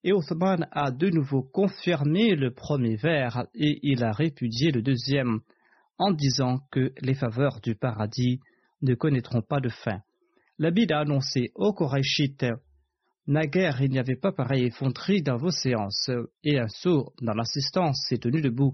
et 0.03 0.13
Othman 0.13 0.67
a 0.71 0.91
de 0.91 1.09
nouveau 1.09 1.41
confirmé 1.41 2.35
le 2.35 2.53
premier 2.53 2.97
vers 2.97 3.47
et 3.55 3.79
il 3.81 4.03
a 4.03 4.11
répudié 4.11 4.69
le 4.69 4.83
deuxième 4.83 5.39
en 5.97 6.11
disant 6.11 6.59
que 6.71 6.93
les 7.01 7.15
faveurs 7.15 7.61
du 7.61 7.73
paradis 7.73 8.41
ne 8.83 8.93
connaîtront 8.93 9.41
pas 9.41 9.59
de 9.59 9.69
fin. 9.69 10.01
L'Abid 10.59 10.91
a 10.91 10.99
annoncé 10.99 11.51
au 11.55 11.73
Korachites 11.73 12.45
Naguère, 13.27 13.81
il 13.81 13.91
n'y 13.91 13.99
avait 13.99 14.15
pas 14.15 14.31
pareille 14.31 14.67
effronterie 14.67 15.21
dans 15.21 15.35
vos 15.35 15.51
séances, 15.51 16.09
et 16.45 16.59
un 16.59 16.69
sourd 16.69 17.11
dans 17.21 17.33
l'assistance 17.33 18.05
s'est 18.07 18.19
tenu 18.19 18.41
debout, 18.41 18.73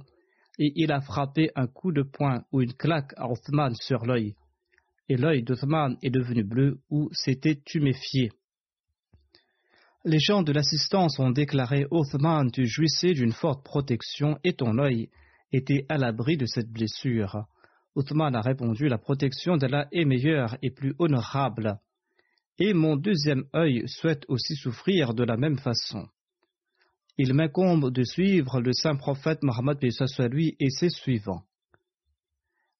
et 0.59 0.71
il 0.75 0.91
a 0.91 1.01
frappé 1.01 1.49
un 1.55 1.65
coup 1.65 1.91
de 1.91 2.03
poing 2.03 2.45
ou 2.51 2.61
une 2.61 2.73
claque 2.73 3.13
à 3.17 3.27
Othman 3.27 3.73
sur 3.73 4.05
l'œil, 4.05 4.35
et 5.09 5.17
l'œil 5.17 5.41
d'Othman 5.41 5.97
est 6.03 6.11
devenu 6.11 6.43
bleu 6.43 6.79
ou 6.91 7.09
s'était 7.13 7.61
tuméfié. 7.65 8.31
Les 10.05 10.19
gens 10.19 10.43
de 10.43 10.51
l'assistance 10.51 11.17
ont 11.17 11.31
déclaré 11.31 11.87
Othman, 11.89 12.51
tu 12.51 12.67
jouissais 12.67 13.13
d'une 13.13 13.31
forte 13.31 13.63
protection 13.63 14.37
et 14.43 14.53
ton 14.53 14.77
œil 14.77 15.09
était 15.51 15.87
à 15.89 15.97
l'abri 15.97 16.37
de 16.37 16.45
cette 16.45 16.69
blessure. 16.69 17.47
Othman 17.95 18.35
a 18.35 18.41
répondu 18.41 18.87
La 18.87 18.97
protection 18.99 19.57
d'Allah 19.57 19.87
est 19.91 20.05
meilleure 20.05 20.57
et 20.61 20.69
plus 20.69 20.93
honorable. 20.99 21.79
Et 22.59 22.73
mon 22.73 22.95
deuxième 22.95 23.45
œil 23.55 23.87
souhaite 23.87 24.25
aussi 24.27 24.55
souffrir 24.55 25.13
de 25.13 25.23
la 25.23 25.37
même 25.37 25.57
façon. 25.57 26.07
Il 27.17 27.33
m'incombe 27.33 27.91
de 27.91 28.03
suivre 28.03 28.61
le 28.61 28.71
saint 28.73 28.95
prophète 28.95 29.43
Mohammed 29.43 29.77
et 29.81 30.69
ses 30.69 30.89
suivants. 30.89 31.43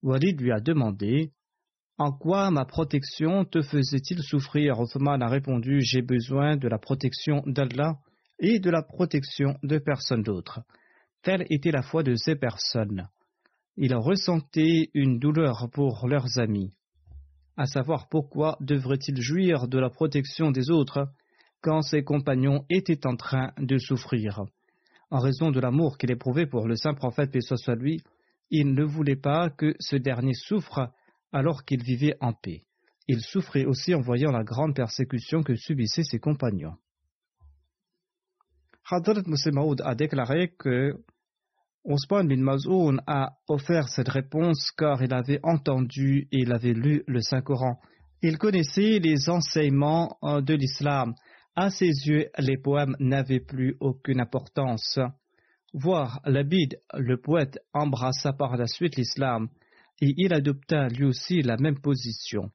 Walid 0.02 0.42
lui 0.42 0.52
a 0.52 0.60
demandé 0.60 1.32
en 2.00 2.12
quoi 2.12 2.50
ma 2.50 2.66
protection 2.66 3.46
te 3.46 3.62
faisait-il 3.62 4.24
souffrir? 4.24 4.80
Othman 4.80 5.22
a 5.22 5.28
répondu 5.28 5.80
J'ai 5.82 6.02
besoin 6.02 6.58
de 6.58 6.68
la 6.68 6.80
protection 6.80 7.44
d'Allah 7.46 8.00
et 8.40 8.60
de 8.60 8.72
la 8.72 8.82
protection 8.82 9.58
de 9.62 9.78
personne 9.78 10.24
d'autre. 10.24 10.62
Telle 11.22 11.46
était 11.52 11.72
la 11.72 11.84
foi 11.84 12.02
de 12.02 12.16
ces 12.16 12.36
personnes. 12.36 13.08
Ils 13.78 13.96
ressentaient 13.96 14.90
une 14.96 15.20
douleur 15.20 15.70
pour 15.72 16.08
leurs 16.08 16.40
amis. 16.40 16.74
À 17.56 17.66
savoir 17.66 18.10
pourquoi 18.10 18.58
devraient-ils 18.62 19.22
jouir 19.22 19.68
de 19.68 19.78
la 19.78 19.90
protection 19.90 20.50
des 20.50 20.72
autres 20.72 21.08
quand 21.62 21.82
ses 21.82 22.04
compagnons 22.04 22.66
étaient 22.70 23.06
en 23.06 23.16
train 23.16 23.52
de 23.58 23.78
souffrir 23.78 24.44
En 25.12 25.20
raison 25.20 25.52
de 25.52 25.60
l'amour 25.60 25.98
qu'il 25.98 26.12
éprouvait 26.12 26.48
pour 26.48 26.68
le 26.68 26.76
saint 26.76 26.96
prophète, 26.96 27.32
paix 27.32 27.42
soit 27.42 27.76
lui, 27.76 28.02
il 28.50 28.74
ne 28.74 28.84
voulait 28.84 29.16
pas 29.16 29.50
que 29.50 29.76
ce 29.80 29.96
dernier 29.96 30.34
souffre 30.34 30.92
alors 31.32 31.64
qu'il 31.64 31.84
vivait 31.84 32.16
en 32.22 32.34
paix. 32.34 32.64
Il 33.08 33.22
souffrait 33.22 33.66
aussi 33.66 33.94
en 33.94 34.02
voyant 34.02 34.32
la 34.32 34.44
grande 34.44 34.76
persécution 34.76 35.44
que 35.44 35.56
subissaient 35.56 36.04
ses 36.04 36.20
compagnons. 36.20 36.76
Hadrat 38.90 39.24
Maud 39.52 39.82
a 39.86 39.96
déclaré 39.96 40.50
que 40.58 40.94
Osman 41.86 42.28
bin 42.28 42.42
Mazoun 42.42 43.02
a 43.08 43.34
offert 43.50 43.90
cette 43.90 44.08
réponse 44.08 44.72
car 44.72 45.04
il 45.04 45.14
avait 45.14 45.42
entendu 45.44 46.30
et 46.32 46.40
il 46.40 46.54
avait 46.54 46.74
lu 46.74 47.04
le 47.08 47.20
Saint-Coran. 47.20 47.78
Il 48.22 48.38
connaissait 48.38 49.00
les 49.00 49.30
enseignements 49.30 50.18
euh, 50.24 50.40
de 50.40 50.54
l'islam. 50.54 51.14
À 51.56 51.70
ses 51.70 51.92
yeux, 52.08 52.30
les 52.40 52.58
poèmes 52.58 52.96
n'avaient 53.00 53.42
plus 53.42 53.76
aucune 53.82 54.22
importance. 54.22 54.98
Voir 55.74 56.22
l'Abid, 56.26 56.80
le 56.94 57.18
poète, 57.18 57.60
embrassa 57.74 58.32
par 58.32 58.56
la 58.56 58.68
suite 58.68 58.96
l'islam 58.96 59.50
et 60.02 60.14
il 60.18 60.34
adopta 60.34 60.88
lui 60.88 61.04
aussi 61.04 61.42
la 61.42 61.58
même 61.58 61.80
position. 61.80 62.50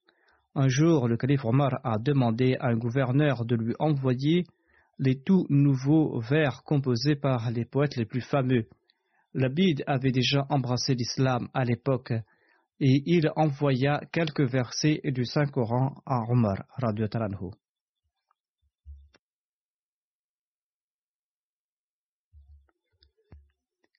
Un 0.55 0.69
jour, 0.69 1.07
le 1.07 1.19
calife 1.19 1.45
Omar 1.45 1.81
a 1.85 1.99
demandé 1.99 2.57
à 2.61 2.69
un 2.69 2.77
gouverneur 2.77 3.45
de 3.45 3.57
lui 3.57 3.75
envoyer 3.79 4.45
les 4.99 5.21
tout 5.21 5.47
nouveaux 5.51 6.19
vers 6.21 6.63
composés 6.65 7.15
par 7.15 7.51
les 7.51 7.67
poètes 7.67 7.97
les 7.97 8.07
plus 8.07 8.23
fameux. 8.23 8.67
L'Abid 9.35 9.85
avait 9.87 10.13
déjà 10.13 10.47
embrassé 10.49 10.95
l'islam 10.95 11.49
à 11.55 11.65
l'époque 11.65 12.13
et 12.81 13.03
il 13.07 13.31
envoya 13.37 14.01
quelques 14.13 14.49
versets 14.49 15.01
du 15.05 15.25
Saint-Coran 15.25 15.95
à 16.07 16.23
Omar. 16.31 16.65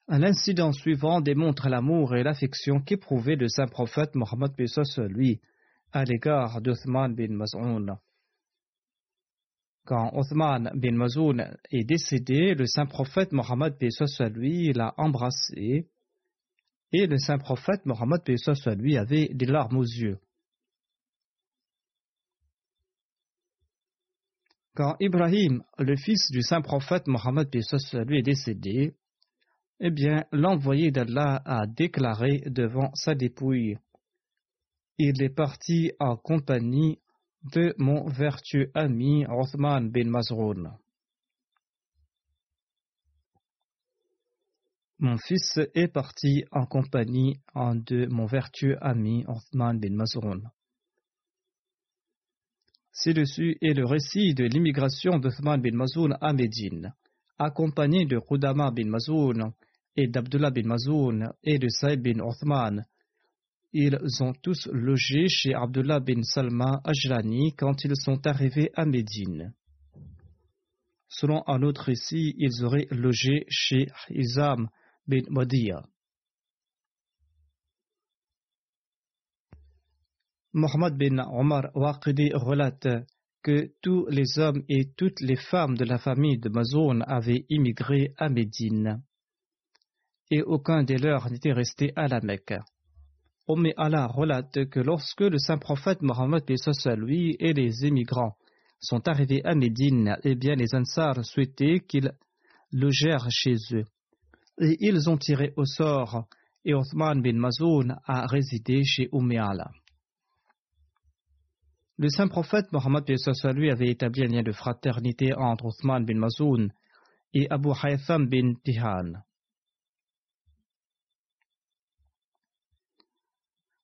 L'incident 0.07 0.71
suivant 0.71 1.21
démontre 1.21 1.69
l'amour 1.69 2.15
et 2.15 2.23
l'affection 2.23 2.79
qu'éprouvait 2.81 3.35
le 3.35 3.47
saint 3.47 3.67
prophète 3.67 4.15
Mohammed 4.15 4.51
lui 5.09 5.39
à 5.91 6.03
l'égard 6.03 6.61
d'Othman 6.61 7.13
bin 7.13 7.33
Maz'oun. 7.33 7.97
Quand 9.89 10.11
Othman 10.13 10.69
bin 10.75 10.91
Maz'oun 10.91 11.57
est 11.71 11.83
décédé, 11.83 12.53
le 12.53 12.67
saint 12.67 12.85
prophète 12.85 13.31
Mohammed 13.31 13.75
lui 14.35 14.71
l'a 14.71 14.93
embrassé 14.97 15.87
et 16.91 17.07
le 17.07 17.17
saint 17.17 17.39
prophète 17.39 17.87
Mohammed 17.87 18.21
lui 18.77 18.97
avait 18.97 19.29
des 19.33 19.47
larmes 19.47 19.77
aux 19.77 19.83
yeux. 19.83 20.19
Quand 24.75 24.95
Ibrahim, 24.99 25.63
le 25.79 25.95
fils 25.95 26.29
du 26.29 26.43
saint 26.43 26.61
prophète 26.61 27.07
Mohammed 27.07 27.49
lui 28.05 28.19
est 28.19 28.21
décédé, 28.21 28.93
eh 29.79 29.89
bien, 29.89 30.23
l'envoyé 30.31 30.91
d'Allah 30.91 31.41
a 31.45 31.65
déclaré 31.65 32.43
devant 32.45 32.91
sa 32.93 33.15
dépouille 33.15 33.79
Il 34.99 35.19
est 35.23 35.35
parti 35.35 35.93
en 35.99 36.15
compagnie 36.15 36.99
de 37.43 37.73
mon 37.77 38.07
vertueux 38.07 38.71
ami 38.73 39.25
Othman 39.27 39.89
bin 39.89 40.09
Mazroun. 40.09 40.77
Mon 44.99 45.17
fils 45.17 45.59
est 45.75 45.87
parti 45.87 46.43
en 46.51 46.65
compagnie 46.65 47.39
de 47.55 48.05
mon 48.07 48.25
vertueux 48.25 48.77
ami 48.81 49.23
Othman 49.27 49.79
bin 49.79 49.95
Mazroun. 49.95 50.51
Ci-dessus 52.91 53.57
est 53.61 53.73
le 53.73 53.85
récit 53.85 54.33
de 54.33 54.43
l'immigration 54.43 55.19
d'Othman 55.19 55.61
bin 55.61 55.73
Mazoun 55.73 56.17
à 56.19 56.33
Médine, 56.33 56.93
accompagné 57.37 58.05
de 58.05 58.17
Rudama 58.17 58.71
bin 58.71 58.89
Mazoun, 58.89 59.53
et 59.95 60.07
d'Abdullah 60.07 60.51
bin 60.51 60.67
Mazoun 60.67 61.31
et 61.43 61.59
de 61.59 61.69
Saïd 61.69 62.01
bin 62.01 62.19
Othman. 62.19 62.85
Ils 63.71 63.97
ont 64.21 64.33
tous 64.33 64.67
logé 64.71 65.27
chez 65.27 65.53
Abdullah 65.53 65.99
bin 65.99 66.23
Salma 66.23 66.81
Ajlani 66.83 67.53
quand 67.55 67.83
ils 67.83 67.95
sont 67.95 68.25
arrivés 68.25 68.71
à 68.75 68.85
Médine. 68.85 69.53
Selon 71.07 71.43
un 71.47 71.61
autre 71.61 71.83
récit, 71.83 72.33
ils 72.37 72.63
auraient 72.63 72.87
logé 72.91 73.45
chez 73.49 73.87
Izam 74.09 74.69
bin 75.07 75.23
Madiya. 75.29 75.85
Mohammed 80.53 80.97
bin 80.97 81.19
Omar 81.19 81.69
Waqidi 81.75 82.31
relate 82.33 83.05
que 83.43 83.71
tous 83.81 84.07
les 84.07 84.39
hommes 84.39 84.63
et 84.67 84.91
toutes 84.97 85.21
les 85.21 85.35
femmes 85.35 85.77
de 85.77 85.85
la 85.85 85.99
famille 85.99 86.39
de 86.39 86.49
Mazoun 86.49 87.03
avaient 87.07 87.45
immigré 87.49 88.13
à 88.17 88.29
Médine 88.29 89.03
et 90.31 90.41
aucun 90.41 90.83
des 90.83 90.97
leurs 90.97 91.29
n'était 91.29 91.53
resté 91.53 91.91
à 91.95 92.07
la 92.07 92.21
Mecque. 92.21 92.53
Omme 93.51 93.73
Allah 93.77 94.05
relate 94.05 94.69
que 94.69 94.79
lorsque 94.79 95.21
le 95.21 95.39
saint 95.39 95.57
prophète 95.57 96.03
Mohammed 96.03 96.43
lui 96.97 97.35
et 97.39 97.51
les 97.51 97.83
émigrants 97.83 98.35
sont 98.79 99.07
arrivés 99.07 99.43
à 99.43 99.55
Médine, 99.55 100.15
eh 100.23 100.35
bien 100.35 100.53
les 100.53 100.75
Ansars 100.75 101.25
souhaitaient 101.25 101.79
qu'ils 101.79 102.11
logèrent 102.71 103.25
chez 103.31 103.55
eux. 103.71 103.85
Et 104.61 104.77
ils 104.81 105.09
ont 105.09 105.17
tiré 105.17 105.51
au 105.57 105.65
sort, 105.65 106.27
et 106.63 106.75
Othman 106.75 107.23
bin 107.23 107.39
Mazoun 107.39 107.97
a 108.05 108.27
résidé 108.27 108.83
chez 108.83 109.09
Umayala. 109.11 109.71
Le 111.97 112.09
saint 112.09 112.27
prophète 112.27 112.71
Mohammed 112.71 113.03
lui 113.55 113.71
avait 113.71 113.89
établi 113.89 114.25
un 114.25 114.27
lien 114.27 114.43
de 114.43 114.51
fraternité 114.51 115.33
entre 115.33 115.65
Othman 115.65 116.05
bin 116.05 116.19
Mazoun 116.19 116.71
et 117.33 117.47
Abu 117.49 117.69
Haytham 117.83 118.29
bin 118.29 118.53
Tihan. 118.63 119.23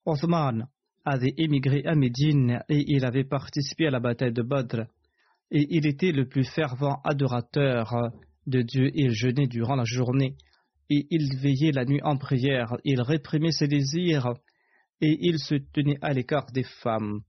Othman 0.06 0.68
avait 1.04 1.34
émigré 1.38 1.84
à 1.86 1.96
Médine 1.96 2.64
et 2.70 2.84
il 2.88 3.06
avait 3.06 3.24
participé 3.24 3.88
à 3.88 3.92
la 3.92 4.00
bataille 4.00 4.34
de 4.34 4.42
Badr 4.42 4.86
et 5.52 5.68
il 5.70 5.86
était 5.86 6.12
le 6.12 6.28
plus 6.28 6.44
fervent 6.44 7.02
adorateur 7.04 7.94
de 8.48 8.62
Dieu. 8.62 8.92
Il 8.94 9.12
jeûnait 9.12 9.48
durant 9.48 9.76
la 9.76 9.84
journée 9.84 10.36
et 10.90 11.08
il 11.10 11.38
veillait 11.38 11.72
la 11.72 11.86
nuit 11.86 12.02
en 12.04 12.18
prière. 12.18 12.78
Il 12.84 13.02
réprimait 13.02 13.52
ses 13.52 13.68
désirs 13.68 14.34
et 15.02 15.18
il 15.22 15.40
se 15.40 15.56
tenait 15.74 16.00
à 16.02 16.14
l'écart 16.14 16.48
des 16.52 16.64
femmes. 16.64 17.22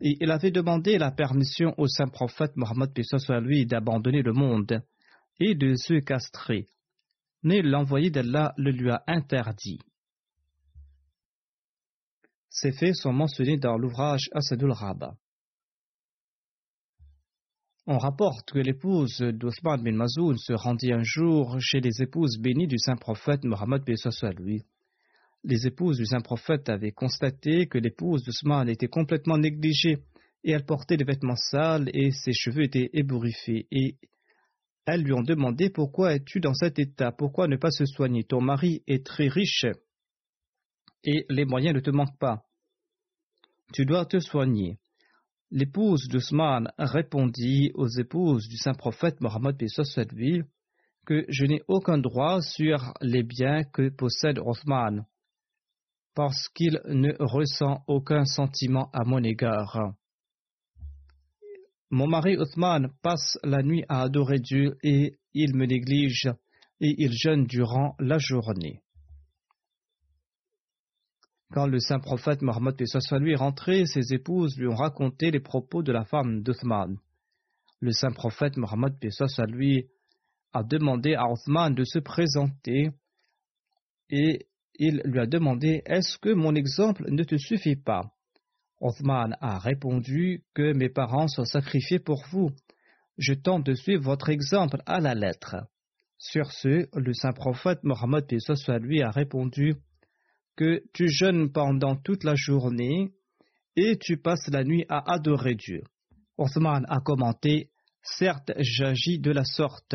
Et 0.00 0.16
il 0.20 0.30
avait 0.30 0.50
demandé 0.50 0.98
la 0.98 1.10
permission 1.10 1.74
au 1.76 1.86
saint 1.86 2.08
prophète 2.08 2.56
Mohammed 2.56 2.90
soit 3.02 3.40
lui 3.40 3.66
d'abandonner 3.66 4.22
le 4.22 4.32
monde 4.32 4.82
et 5.38 5.54
de 5.54 5.74
se 5.74 5.94
castrer. 6.00 6.66
Mais 7.42 7.62
l'envoyé 7.62 8.10
d'Allah 8.10 8.54
le 8.56 8.70
lui 8.70 8.90
a 8.90 9.02
interdit. 9.06 9.80
Ces 12.50 12.72
faits 12.72 12.96
sont 12.96 13.12
mentionnés 13.12 13.58
dans 13.58 13.78
l'ouvrage 13.78 14.28
Asadul 14.32 14.72
Rabba. 14.72 15.14
On 17.86 17.96
rapporte 17.96 18.50
que 18.50 18.58
l'épouse 18.58 19.18
d'Othman 19.18 19.82
bin 19.82 19.92
Mazoun 19.92 20.36
se 20.36 20.52
rendit 20.52 20.92
un 20.92 21.02
jour 21.04 21.56
chez 21.60 21.80
les 21.80 22.02
épouses 22.02 22.38
bénies 22.38 22.66
du 22.66 22.76
saint 22.76 22.96
prophète 22.96 23.44
Mohammed 23.44 23.82
lui. 24.38 24.64
Les 25.44 25.66
épouses 25.66 25.98
du 25.98 26.06
saint 26.06 26.20
prophète 26.20 26.68
avaient 26.68 26.92
constaté 26.92 27.68
que 27.68 27.78
l'épouse 27.78 28.24
d'Othman 28.24 28.68
était 28.68 28.88
complètement 28.88 29.38
négligée 29.38 29.98
et 30.42 30.50
elle 30.50 30.66
portait 30.66 30.96
des 30.96 31.04
vêtements 31.04 31.36
sales 31.36 31.88
et 31.94 32.10
ses 32.10 32.32
cheveux 32.32 32.64
étaient 32.64 32.90
ébouriffés 32.92 33.68
et 33.70 33.96
elles 34.86 35.02
lui 35.02 35.12
ont 35.12 35.22
demandé 35.22 35.70
Pourquoi 35.70 36.14
es-tu 36.14 36.40
dans 36.40 36.54
cet 36.54 36.80
état? 36.80 37.12
Pourquoi 37.12 37.46
ne 37.46 37.56
pas 37.56 37.70
se 37.70 37.86
soigner? 37.86 38.24
Ton 38.24 38.40
mari 38.40 38.82
est 38.88 39.06
très 39.06 39.28
riche 39.28 39.66
et 41.04 41.26
les 41.28 41.44
moyens 41.44 41.74
ne 41.74 41.80
te 41.80 41.90
manquent 41.90 42.18
pas. 42.18 42.42
Tu 43.72 43.84
dois 43.84 44.06
te 44.06 44.18
soigner. 44.18 44.78
L'épouse 45.50 46.08
d'Ousmane 46.08 46.70
répondit 46.78 47.70
aux 47.74 47.88
épouses 47.88 48.48
du 48.48 48.56
saint 48.56 48.74
prophète 48.74 49.20
Mohammed 49.20 49.56
lui 50.12 50.42
que 51.06 51.24
je 51.28 51.44
n'ai 51.44 51.62
aucun 51.66 51.98
droit 51.98 52.40
sur 52.40 52.94
les 53.00 53.22
biens 53.22 53.64
que 53.64 53.88
possède 53.88 54.38
Othman 54.38 55.06
parce 56.14 56.48
qu'il 56.48 56.80
ne 56.86 57.12
ressent 57.18 57.82
aucun 57.86 58.24
sentiment 58.24 58.90
à 58.92 59.04
mon 59.04 59.22
égard. 59.22 59.94
Mon 61.90 62.06
mari 62.06 62.36
Othman 62.36 62.92
passe 63.02 63.38
la 63.42 63.62
nuit 63.62 63.84
à 63.88 64.02
adorer 64.02 64.38
Dieu 64.38 64.76
et 64.82 65.18
il 65.34 65.56
me 65.56 65.66
néglige 65.66 66.28
et 66.80 66.94
il 66.98 67.12
jeûne 67.12 67.46
durant 67.46 67.96
la 67.98 68.18
journée. 68.18 68.80
Quand 71.52 71.66
le 71.66 71.80
saint 71.80 71.98
prophète 71.98 72.42
Mohammed 72.42 72.76
lui 73.20 73.32
est 73.32 73.36
rentré, 73.36 73.84
ses 73.84 74.14
épouses 74.14 74.56
lui 74.56 74.68
ont 74.68 74.76
raconté 74.76 75.32
les 75.32 75.40
propos 75.40 75.82
de 75.82 75.90
la 75.90 76.04
femme 76.04 76.42
d'Othman. 76.42 76.96
Le 77.80 77.90
saint 77.90 78.12
prophète 78.12 78.56
Mohammed 78.56 78.94
lui 79.48 79.88
a 80.52 80.62
demandé 80.62 81.14
à 81.14 81.28
Othman 81.28 81.74
de 81.74 81.84
se 81.84 81.98
présenter 81.98 82.90
et 84.10 84.46
il 84.78 85.02
lui 85.04 85.18
a 85.18 85.26
demandé 85.26 85.82
Est-ce 85.86 86.18
que 86.18 86.32
mon 86.32 86.54
exemple 86.54 87.10
ne 87.10 87.24
te 87.24 87.36
suffit 87.36 87.76
pas? 87.76 88.12
Othman 88.80 89.36
a 89.40 89.58
répondu 89.58 90.44
que 90.54 90.72
mes 90.72 90.88
parents 90.88 91.28
sont 91.28 91.44
sacrifiés 91.44 91.98
pour 91.98 92.22
vous. 92.30 92.50
Je 93.18 93.34
tente 93.34 93.66
de 93.66 93.74
suivre 93.74 94.04
votre 94.04 94.28
exemple 94.28 94.78
à 94.86 95.00
la 95.00 95.14
lettre. 95.14 95.56
Sur 96.16 96.52
ce, 96.52 96.88
le 96.96 97.12
saint 97.12 97.32
prophète 97.32 97.82
Mohammed 97.82 98.24
lui 98.80 99.02
a 99.02 99.10
répondu 99.10 99.74
que 100.56 100.82
tu 100.92 101.08
jeûnes 101.08 101.52
pendant 101.52 101.96
toute 101.96 102.24
la 102.24 102.34
journée 102.34 103.12
et 103.76 103.96
tu 103.98 104.16
passes 104.16 104.48
la 104.48 104.64
nuit 104.64 104.84
à 104.88 105.12
adorer 105.12 105.54
Dieu. 105.54 105.82
Othman 106.38 106.84
a 106.88 107.00
commenté 107.00 107.70
Certes, 108.02 108.52
j'agis 108.58 109.18
de 109.18 109.30
la 109.30 109.44
sorte. 109.44 109.94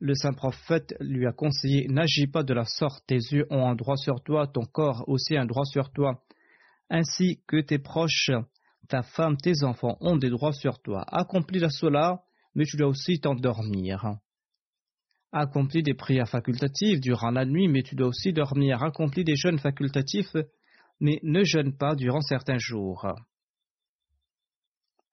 Le 0.00 0.14
saint 0.14 0.32
prophète 0.32 0.94
lui 1.00 1.26
a 1.26 1.32
conseillé 1.32 1.86
N'agis 1.88 2.26
pas 2.26 2.42
de 2.42 2.54
la 2.54 2.64
sorte, 2.64 3.04
tes 3.06 3.16
yeux 3.16 3.46
ont 3.50 3.66
un 3.68 3.74
droit 3.74 3.96
sur 3.96 4.22
toi, 4.22 4.46
ton 4.46 4.64
corps 4.64 5.04
aussi 5.06 5.36
un 5.36 5.46
droit 5.46 5.64
sur 5.64 5.92
toi, 5.92 6.22
ainsi 6.90 7.40
que 7.46 7.60
tes 7.60 7.78
proches, 7.78 8.30
ta 8.88 9.02
femme, 9.02 9.36
tes 9.36 9.64
enfants 9.64 9.96
ont 10.00 10.16
des 10.16 10.30
droits 10.30 10.52
sur 10.52 10.80
toi. 10.80 11.04
Accomplis 11.08 11.60
la 11.60 11.70
cela, 11.70 12.22
mais 12.54 12.64
tu 12.64 12.76
dois 12.76 12.88
aussi 12.88 13.20
t'endormir. 13.20 14.18
Accomplis 15.36 15.82
des 15.82 15.94
prières 15.94 16.28
facultatives 16.28 17.00
durant 17.00 17.32
la 17.32 17.44
nuit, 17.44 17.66
mais 17.66 17.82
tu 17.82 17.96
dois 17.96 18.06
aussi 18.06 18.32
dormir. 18.32 18.84
Accomplis 18.84 19.24
des 19.24 19.34
jeûnes 19.34 19.58
facultatifs, 19.58 20.36
mais 21.00 21.18
ne 21.24 21.42
jeûne 21.42 21.76
pas 21.76 21.96
durant 21.96 22.20
certains 22.20 22.58
jours. 22.58 23.04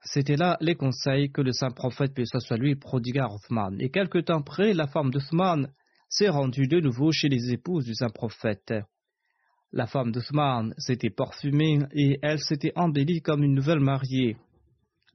C'étaient 0.04 0.36
là 0.36 0.58
les 0.62 0.76
conseils 0.76 1.32
que 1.32 1.42
le 1.42 1.52
saint 1.52 1.72
prophète, 1.72 2.14
paix 2.14 2.26
soit 2.26 2.58
lui, 2.58 2.76
prodigua 2.76 3.26
à 3.26 3.34
Othman. 3.34 3.82
Et 3.82 3.90
quelque 3.90 4.20
temps 4.20 4.42
après, 4.42 4.76
la 4.76 4.86
femme 4.86 5.10
d'Othman 5.10 5.72
s'est 6.08 6.30
rendue 6.30 6.68
de 6.68 6.80
nouveau 6.80 7.12
chez 7.12 7.28
les 7.28 7.52
épouses 7.54 7.86
du 7.86 7.96
saint 7.96 8.12
prophète. 8.12 8.76
La 9.72 9.88
femme 9.88 10.12
d'Othman 10.12 10.76
s'était 10.78 11.10
parfumée 11.10 11.80
et 11.94 12.20
elle 12.22 12.40
s'était 12.40 12.74
embellie 12.76 13.24
comme 13.24 13.42
une 13.42 13.56
nouvelle 13.56 13.80
mariée. 13.80 14.38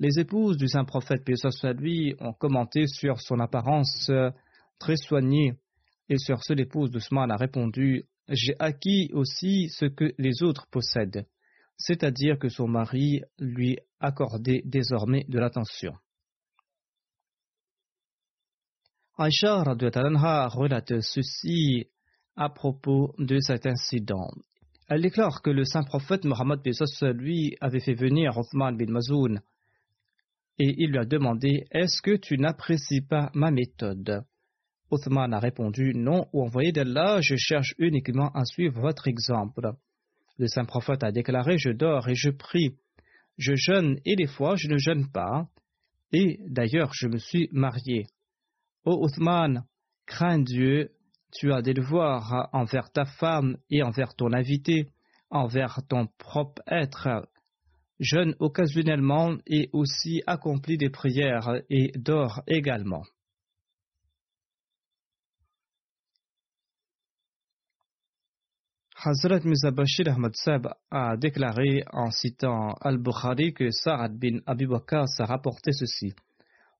Les 0.00 0.18
épouses 0.18 0.57
du 0.57 0.66
saint 0.66 0.84
prophète, 0.84 1.24
paix 1.24 1.36
soit 1.36 1.72
lui, 1.74 2.16
ont 2.18 2.32
commenté 2.32 2.88
sur 2.88 3.20
son 3.20 3.38
apparence 3.38 4.11
très 4.79 4.97
soignée, 4.97 5.55
et 6.09 6.18
sur 6.18 6.43
ce 6.43 6.53
l'épouse 6.53 6.91
d'Ousmane 6.91 7.31
a 7.31 7.37
répondu 7.37 8.05
J'ai 8.29 8.55
acquis 8.59 9.11
aussi 9.12 9.68
ce 9.70 9.87
que 9.87 10.12
les 10.18 10.43
autres 10.43 10.66
possèdent, 10.70 11.27
c'est-à-dire 11.77 12.39
que 12.39 12.49
son 12.49 12.68
mari 12.68 13.22
lui 13.39 13.79
accordait 14.01 14.62
désormais 14.64 15.24
de 15.29 15.39
l'attention. 15.39 15.95
Aïcha 19.18 19.62
relate 19.62 21.01
ceci 21.01 21.87
à 22.37 22.51
propos 22.51 23.14
de 23.18 23.39
cet 23.41 23.66
incident. 23.66 24.29
Elle 24.89 25.03
déclare 25.03 25.43
que 25.43 25.51
le 25.51 25.64
saint 25.64 25.83
prophète 25.83 26.24
Mohammed 26.24 26.61
lui 27.14 27.57
avait 27.61 27.81
fait 27.81 27.95
venir 27.95 28.37
Othman 28.37 28.77
bin 28.77 28.93
Mazoun 28.93 29.41
et 30.59 30.74
il 30.79 30.91
lui 30.91 30.99
a 30.99 31.05
demandé 31.05 31.64
Est-ce 31.70 32.01
que 32.03 32.16
tu 32.16 32.39
n'apprécies 32.39 33.01
pas 33.01 33.31
ma 33.35 33.51
méthode? 33.51 34.24
Othman 34.91 35.32
a 35.32 35.41
répondu 35.41 35.93
Non, 35.95 36.26
ou 36.32 36.43
envoyé 36.45 36.72
d'Allah, 36.72 37.20
je 37.20 37.34
cherche 37.37 37.74
uniquement 37.78 38.30
à 38.32 38.45
suivre 38.45 38.80
votre 38.80 39.09
exemple. 39.09 39.72
Le 40.39 40.47
saint 40.47 40.64
prophète 40.64 41.03
a 41.03 41.11
déclaré 41.11 41.59
Je 41.59 41.70
dors 41.70 42.09
et 42.09 42.14
je 42.14 42.30
prie, 42.30 42.76
je 43.39 43.55
jeûne 43.55 43.99
et 44.05 44.16
des 44.16 44.26
fois 44.26 44.55
je 44.57 44.68
ne 44.68 44.78
jeûne 44.78 45.11
pas, 45.11 45.49
et 46.12 46.39
d'ailleurs 46.47 46.93
je 46.95 47.09
me 47.09 47.18
suis 47.18 47.49
marié. 47.53 48.07
Ô 48.84 49.05
Othman, 49.05 49.64
crains 50.07 50.39
Dieu, 50.39 50.93
tu 51.32 51.53
as 51.53 51.62
des 51.62 51.74
devoirs 51.74 52.49
envers 52.53 52.91
ta 52.93 53.05
femme 53.05 53.57
et 53.70 53.82
envers 53.82 54.14
ton 54.14 54.32
invité, 54.32 54.89
envers 55.30 55.80
ton 55.89 56.07
propre 56.18 56.62
être. 56.68 57.28
Jeûne 57.99 58.34
occasionnellement 58.39 59.37
et 59.47 59.68
aussi 59.72 60.22
accomplis 60.26 60.76
des 60.76 60.91
prières 60.91 61.62
et 61.70 61.91
dors 61.97 62.43
également. 62.47 63.03
Hazrat 69.09 69.44
Mizabashir 69.44 70.09
Ahmad 70.09 70.34
Sab 70.34 70.66
a 70.90 71.16
déclaré 71.16 71.84
en 71.92 72.11
citant 72.11 72.74
Al-Bukhari 72.80 73.54
que 73.54 73.70
Sa'ad 73.70 74.18
bin 74.18 74.40
Abi 74.46 74.66
a 74.66 75.24
rapporté 75.26 75.70
ceci. 75.70 76.12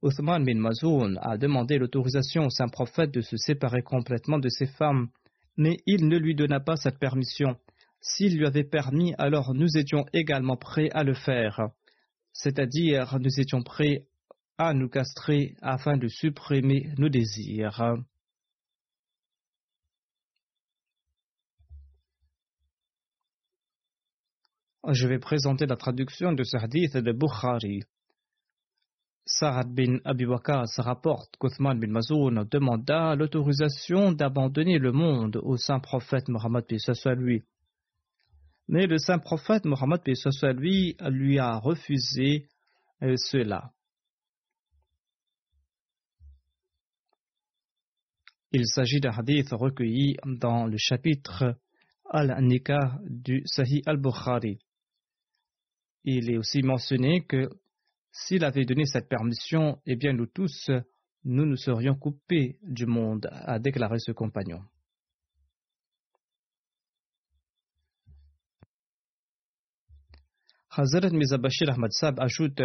Uthman 0.02 0.44
bin 0.44 0.58
Mazoun 0.58 1.20
a 1.22 1.38
demandé 1.38 1.78
l'autorisation 1.78 2.46
au 2.46 2.50
saint 2.50 2.66
prophète 2.66 3.12
de 3.12 3.20
se 3.20 3.36
séparer 3.36 3.82
complètement 3.82 4.40
de 4.40 4.48
ses 4.48 4.66
femmes, 4.66 5.06
mais 5.56 5.76
il 5.86 6.08
ne 6.08 6.18
lui 6.18 6.34
donna 6.34 6.58
pas 6.58 6.74
cette 6.74 6.98
permission. 6.98 7.54
S'il 8.00 8.36
lui 8.36 8.44
avait 8.44 8.64
permis, 8.64 9.14
alors 9.18 9.54
nous 9.54 9.76
étions 9.76 10.04
également 10.12 10.56
prêts 10.56 10.90
à 10.94 11.04
le 11.04 11.14
faire, 11.14 11.68
c'est-à-dire 12.32 13.20
nous 13.20 13.38
étions 13.38 13.62
prêts 13.62 14.08
à 14.58 14.74
nous 14.74 14.88
castrer 14.88 15.54
afin 15.62 15.96
de 15.96 16.08
supprimer 16.08 16.90
nos 16.98 17.08
désirs. 17.08 17.80
Je 24.93 25.09
vais 25.09 25.18
présenter 25.18 25.66
la 25.66 25.76
traduction 25.76 26.32
de 26.32 26.45
ce 26.45 26.57
hadith 26.57 26.97
de 26.97 27.12
Bukhari. 27.12 27.82
Sarad 29.24 29.74
bin 29.74 29.99
Abi 30.05 30.24
se 30.24 30.80
rapporte 30.80 31.37
qu'Othman 31.39 31.80
bin 31.80 31.89
Mazoun 31.91 32.47
demanda 32.49 33.16
l'autorisation 33.16 34.12
d'abandonner 34.12 34.78
le 34.78 34.93
monde 34.93 35.41
au 35.43 35.57
saint 35.57 35.80
prophète 35.80 36.28
Mohammed 36.28 36.64
lui. 37.16 37.43
Mais 38.68 38.87
le 38.87 38.99
saint 38.99 39.18
prophète 39.18 39.64
Mohammed 39.64 40.01
lui 40.57 40.97
lui 41.01 41.39
a 41.41 41.59
refusé 41.59 42.47
euh, 43.03 43.16
cela. 43.16 43.72
Il 48.53 48.66
s'agit 48.66 49.01
d'un 49.01 49.11
hadith 49.11 49.49
recueilli 49.51 50.16
dans 50.24 50.66
le 50.66 50.76
chapitre 50.78 51.57
Al-Nikah 52.09 53.01
du 53.09 53.43
Sahih 53.45 53.82
al-Bukhari. 53.87 54.61
Il 56.07 56.30
est 56.30 56.38
aussi 56.38 56.62
mentionné 56.62 57.26
que 57.26 57.50
s'il 58.12 58.44
avait 58.44 58.64
donné 58.64 58.86
cette 58.86 59.09
permission, 59.09 59.78
eh 59.84 59.96
bien 59.96 60.12
nous 60.14 60.26
tous, 60.26 60.70
nous 61.24 61.44
nous 61.44 61.57
serions 61.57 61.94
coupés 61.94 62.57
du 62.62 62.86
monde, 62.86 63.28
a 63.30 63.59
déclaré 63.59 63.98
ce 63.98 64.12
compagnon. 64.12 64.61
Hazrat 70.70 71.11
Mizabashir 71.11 71.70
Ahmad 71.70 71.90
Sab 71.92 72.20
ajoute 72.20 72.62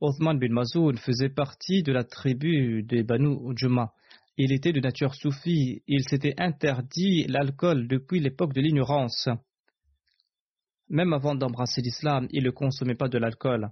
Othman 0.00 0.38
bin 0.38 0.52
Mazoun 0.52 0.96
faisait 0.96 1.30
partie 1.30 1.82
de 1.82 1.92
la 1.92 2.04
tribu 2.04 2.82
des 2.82 3.02
Banu 3.02 3.36
Juma 3.56 3.92
il 4.38 4.52
était 4.52 4.72
de 4.72 4.80
nature 4.80 5.14
soufie, 5.14 5.82
il 5.86 6.06
s'était 6.06 6.34
interdit 6.36 7.24
l'alcool 7.26 7.88
depuis 7.88 8.20
l'époque 8.20 8.52
de 8.52 8.60
l'ignorance. 8.60 9.28
Même 10.88 11.12
avant 11.12 11.34
d'embrasser 11.34 11.82
l'islam, 11.82 12.28
il 12.30 12.44
ne 12.44 12.50
consommait 12.50 12.94
pas 12.94 13.08
de 13.08 13.18
l'alcool. 13.18 13.70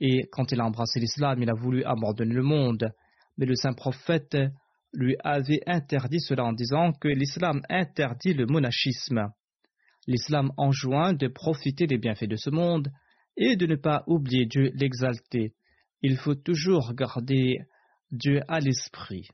Et 0.00 0.28
quand 0.32 0.50
il 0.52 0.60
a 0.60 0.64
embrassé 0.64 1.00
l'islam, 1.00 1.42
il 1.42 1.50
a 1.50 1.54
voulu 1.54 1.84
abandonner 1.84 2.34
le 2.34 2.42
monde. 2.42 2.92
Mais 3.38 3.46
le 3.46 3.54
saint 3.54 3.72
prophète 3.72 4.36
lui 4.92 5.16
avait 5.22 5.60
interdit 5.66 6.20
cela 6.20 6.44
en 6.44 6.52
disant 6.52 6.92
que 6.92 7.08
l'islam 7.08 7.62
interdit 7.68 8.34
le 8.34 8.46
monachisme. 8.46 9.28
L'islam 10.06 10.52
enjoint 10.56 11.12
de 11.12 11.28
profiter 11.28 11.86
des 11.86 11.98
bienfaits 11.98 12.28
de 12.28 12.36
ce 12.36 12.50
monde 12.50 12.90
et 13.36 13.56
de 13.56 13.66
ne 13.66 13.76
pas 13.76 14.04
oublier 14.06 14.46
Dieu 14.46 14.70
l'exalter. 14.74 15.54
Il 16.02 16.16
faut 16.16 16.34
toujours 16.34 16.94
garder 16.94 17.58
Dieu 18.10 18.40
à 18.48 18.60
l'esprit. 18.60 19.28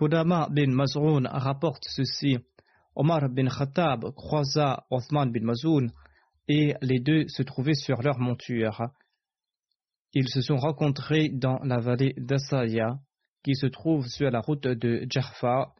Kudama 0.00 0.48
bin 0.48 0.72
Maz'un 0.72 1.26
rapporte 1.26 1.84
ceci. 1.86 2.38
Omar 2.96 3.28
bin 3.28 3.48
Khattab 3.48 4.14
croisa 4.14 4.86
Othman 4.90 5.30
bin 5.30 5.44
Maz'un 5.44 5.88
et 6.48 6.74
les 6.80 7.00
deux 7.00 7.28
se 7.28 7.42
trouvaient 7.42 7.74
sur 7.74 8.00
leur 8.00 8.18
monture. 8.18 8.88
Ils 10.14 10.30
se 10.30 10.40
sont 10.40 10.56
rencontrés 10.56 11.28
dans 11.28 11.58
la 11.64 11.80
vallée 11.80 12.14
d'Asaya, 12.16 12.98
qui 13.44 13.54
se 13.54 13.66
trouve 13.66 14.06
sur 14.06 14.30
la 14.30 14.40
route 14.40 14.66
de 14.66 15.04
Jaffa, 15.10 15.74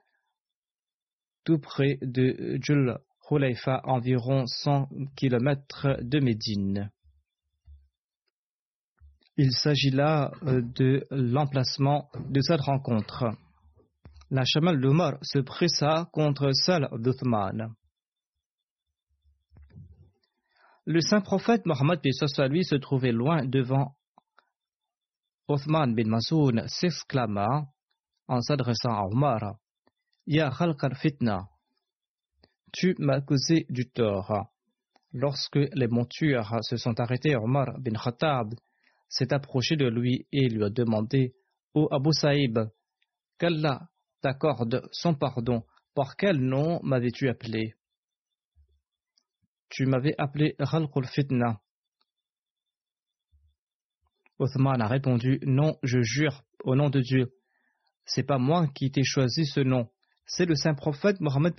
tout 1.45 1.59
près 1.59 1.97
de 2.03 2.59
Jul 2.61 2.99
Hulayfa, 3.31 3.81
environ 3.85 4.45
100 4.47 4.91
km 5.17 5.97
de 6.03 6.21
Médine. 6.21 6.91
Il 9.39 9.53
s'agit 9.53 9.91
là 9.91 10.31
euh, 10.43 10.61
de 10.61 11.07
l'emplacement 11.11 12.11
de 12.29 12.43
cette 12.43 12.61
rencontre 12.61 13.25
la 14.31 14.45
chamal 14.45 14.81
d'Omar 14.81 15.19
se 15.23 15.41
pressa 15.41 16.09
contre 16.13 16.53
celle 16.53 16.89
d'Uthman. 16.99 17.75
Le 20.87 21.01
saint 21.01 21.21
prophète 21.21 21.67
Mohammed 21.67 22.01
lui 22.49 22.65
se 22.65 22.77
trouvait 22.77 23.13
loin 23.13 23.45
devant 23.45 23.97
Othman 25.49 25.95
bin 25.95 26.09
Masoun 26.09 26.67
s'exclama 26.69 27.67
en 28.29 28.41
s'adressant 28.41 28.95
à 28.95 29.03
Omar 29.03 29.57
Ya 30.27 30.51
khalqar 30.51 30.97
fitna, 30.97 31.49
tu 32.73 32.95
m'as 32.99 33.21
causé 33.21 33.67
du 33.69 33.91
tort. 33.91 34.53
Lorsque 35.13 35.57
les 35.57 35.89
montures 35.89 36.57
se 36.63 36.77
sont 36.77 37.01
arrêtées, 37.01 37.35
Omar 37.35 37.81
bin 37.81 37.99
Khattab 37.99 38.55
s'est 39.09 39.33
approché 39.33 39.75
de 39.75 39.89
lui 39.89 40.29
et 40.31 40.49
lui 40.49 40.63
a 40.63 40.71
demandé 40.71 41.35
Ô 41.75 41.89
Abu 41.91 42.13
Saïb, 42.13 42.61
qu'Allah 43.39 43.89
t'accorde 44.21 44.89
son 44.93 45.15
pardon. 45.15 45.65
Par 45.95 46.17
quel 46.17 46.39
nom 46.39 46.81
m'avais-tu 46.83 47.29
appelé? 47.29 47.75
Tu 49.69 49.87
m'avais 49.87 50.15
appelé 50.19 50.55
Khalqul 50.59 51.07
Fitna. 51.07 51.61
Othman 54.39 54.81
a 54.81 54.89
répondu 54.89 55.39
Non, 55.43 55.79
je 55.83 56.01
jure 56.03 56.43
au 56.65 56.75
nom 56.75 56.91
de 56.91 57.01
Dieu. 57.01 57.35
C'est 58.05 58.23
pas 58.23 58.39
moi 58.39 58.67
qui 58.75 58.91
t'ai 58.91 59.05
choisi 59.05 59.45
ce 59.47 59.61
nom. 59.61 59.89
C'est 60.27 60.47
le 60.47 60.55
saint 60.55 60.75
prophète 60.75 61.21
Mohammed 61.21 61.55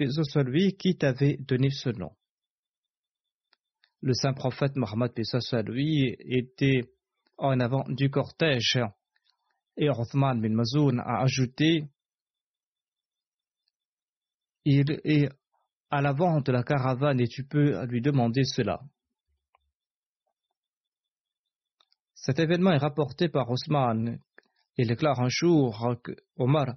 lui 0.45 0.76
qui 0.78 0.97
t'avait 0.97 1.38
donné 1.38 1.70
ce 1.70 1.89
nom. 1.89 2.12
Le 4.01 4.14
saint 4.14 4.34
prophète 4.34 4.76
Mohammed 4.76 5.12
lui 5.68 6.16
était 6.20 6.82
en 7.38 7.59
avant 7.59 7.84
du 7.88 8.09
cortège 8.09 8.80
et 9.78 9.89
Othman 9.89 10.41
bin 10.41 10.53
Mazoun 10.53 10.99
a 10.99 11.22
ajouté 11.22 11.86
il 14.66 14.99
est 15.03 15.30
à 15.89 16.01
l'avant 16.01 16.41
de 16.41 16.51
la 16.51 16.64
caravane 16.64 17.20
et 17.20 17.28
tu 17.28 17.43
peux 17.43 17.86
lui 17.86 18.01
demander 18.01 18.43
cela. 18.43 18.80
Cet 22.14 22.39
événement 22.39 22.72
est 22.72 22.78
rapporté 22.78 23.30
par 23.30 23.49
Osman. 23.49 24.20
Il 24.78 24.88
déclare 24.88 25.20
un 25.20 25.30
jour 25.30 25.95
que 26.03 26.12
Omar 26.38 26.76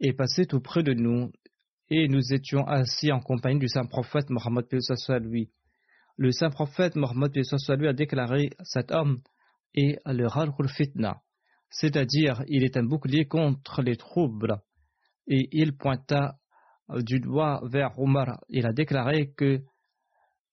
est 0.00 0.14
passé 0.14 0.46
tout 0.46 0.60
près 0.60 0.82
de 0.82 0.94
nous 0.94 1.30
et 1.90 2.08
nous 2.08 2.32
étions 2.32 2.66
assis 2.66 3.12
en 3.12 3.20
compagnie 3.20 3.58
du 3.58 3.68
saint 3.68 3.84
prophète 3.84 4.30
Mohammed 4.30 4.66
lui. 5.20 5.50
Le 6.16 6.32
saint 6.32 6.50
prophète 6.50 6.96
Mohammed 6.96 7.32
lui 7.34 7.88
a 7.88 7.92
déclaré 7.92 8.50
cet 8.62 8.90
homme 8.90 9.20
est 9.74 9.98
le 10.06 10.26
Rarul 10.26 10.68
Fitna, 10.68 11.20
c'est-à-dire 11.68 12.42
il 12.48 12.64
est 12.64 12.76
un 12.76 12.84
bouclier 12.84 13.26
contre 13.26 13.82
les 13.82 13.96
troubles 13.96 14.60
et 15.26 15.48
il 15.52 15.76
pointa 15.76 16.39
du 16.98 17.20
doigt 17.20 17.60
vers 17.64 17.98
Omar. 17.98 18.40
Il 18.48 18.66
a 18.66 18.72
déclaré 18.72 19.32
que 19.32 19.62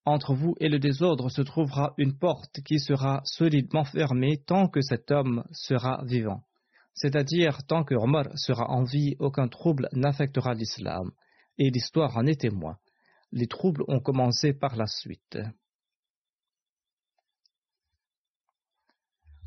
entre 0.06 0.34
vous 0.34 0.56
et 0.60 0.70
le 0.70 0.80
désordre 0.80 1.30
se 1.30 1.42
trouvera 1.42 1.94
une 1.98 2.18
porte 2.18 2.62
qui 2.66 2.80
sera 2.80 3.22
solidement 3.26 3.84
fermée 3.84 4.38
tant 4.38 4.70
que 4.70 4.82
cet 4.82 5.12
homme 5.12 5.44
sera 5.52 6.02
vivant. 6.06 6.44
C'est-à-dire 6.94 7.60
tant 7.68 7.84
que 7.84 7.94
Omar 7.94 8.26
sera 8.36 8.70
en 8.70 8.84
vie, 8.84 9.16
aucun 9.20 9.48
trouble 9.48 9.90
n'affectera 9.92 10.54
l'islam. 10.54 11.12
Et 11.58 11.70
l'histoire 11.70 12.16
en 12.16 12.26
est 12.26 12.42
témoin. 12.42 12.78
Les 13.32 13.48
troubles 13.48 13.84
ont 13.88 14.00
commencé 14.00 14.54
par 14.54 14.78
la 14.78 14.88
suite. 14.88 15.38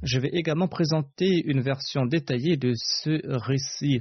Je 0.02 0.18
vais 0.18 0.30
également 0.32 0.68
présenter 0.68 1.42
une 1.44 1.60
version 1.60 2.06
détaillée 2.06 2.56
de 2.56 2.72
ce 2.74 3.20
récit 3.24 4.00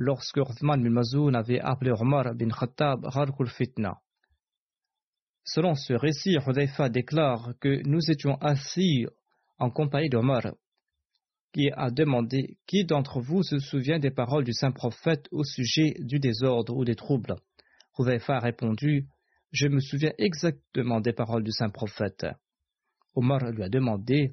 lorsque 0.00 0.38
Uthman 0.38 0.82
bin 0.82 1.34
avait 1.34 1.60
appelé 1.60 1.90
Omar 1.90 2.34
bin 2.34 2.48
Khattab 2.48 3.04
Harkul 3.04 3.50
Fitna. 3.50 3.98
Selon 5.44 5.74
ce 5.74 5.92
récit, 5.92 6.38
Hudayfa 6.46 6.88
déclare 6.88 7.52
que 7.60 7.86
nous 7.86 8.10
étions 8.10 8.36
assis 8.36 9.04
en 9.58 9.68
compagnie 9.68 10.08
d'Omar, 10.08 10.54
qui 11.52 11.70
a 11.72 11.90
demandé 11.90 12.56
Qui 12.66 12.86
d'entre 12.86 13.20
vous 13.20 13.42
se 13.42 13.58
souvient 13.58 13.98
des 13.98 14.10
paroles 14.10 14.44
du 14.44 14.54
saint 14.54 14.72
prophète 14.72 15.28
au 15.32 15.44
sujet 15.44 15.94
du 15.98 16.18
désordre 16.18 16.74
ou 16.74 16.86
des 16.86 16.94
troubles 16.94 17.36
Hudayfa 17.98 18.36
a 18.36 18.40
répondu 18.40 19.06
Je 19.52 19.68
me 19.68 19.80
souviens 19.80 20.12
exactement 20.16 21.02
des 21.02 21.12
paroles 21.12 21.44
du 21.44 21.52
saint 21.52 21.68
prophète. 21.68 22.26
Omar 23.14 23.50
lui 23.50 23.64
a 23.64 23.68
demandé 23.68 24.32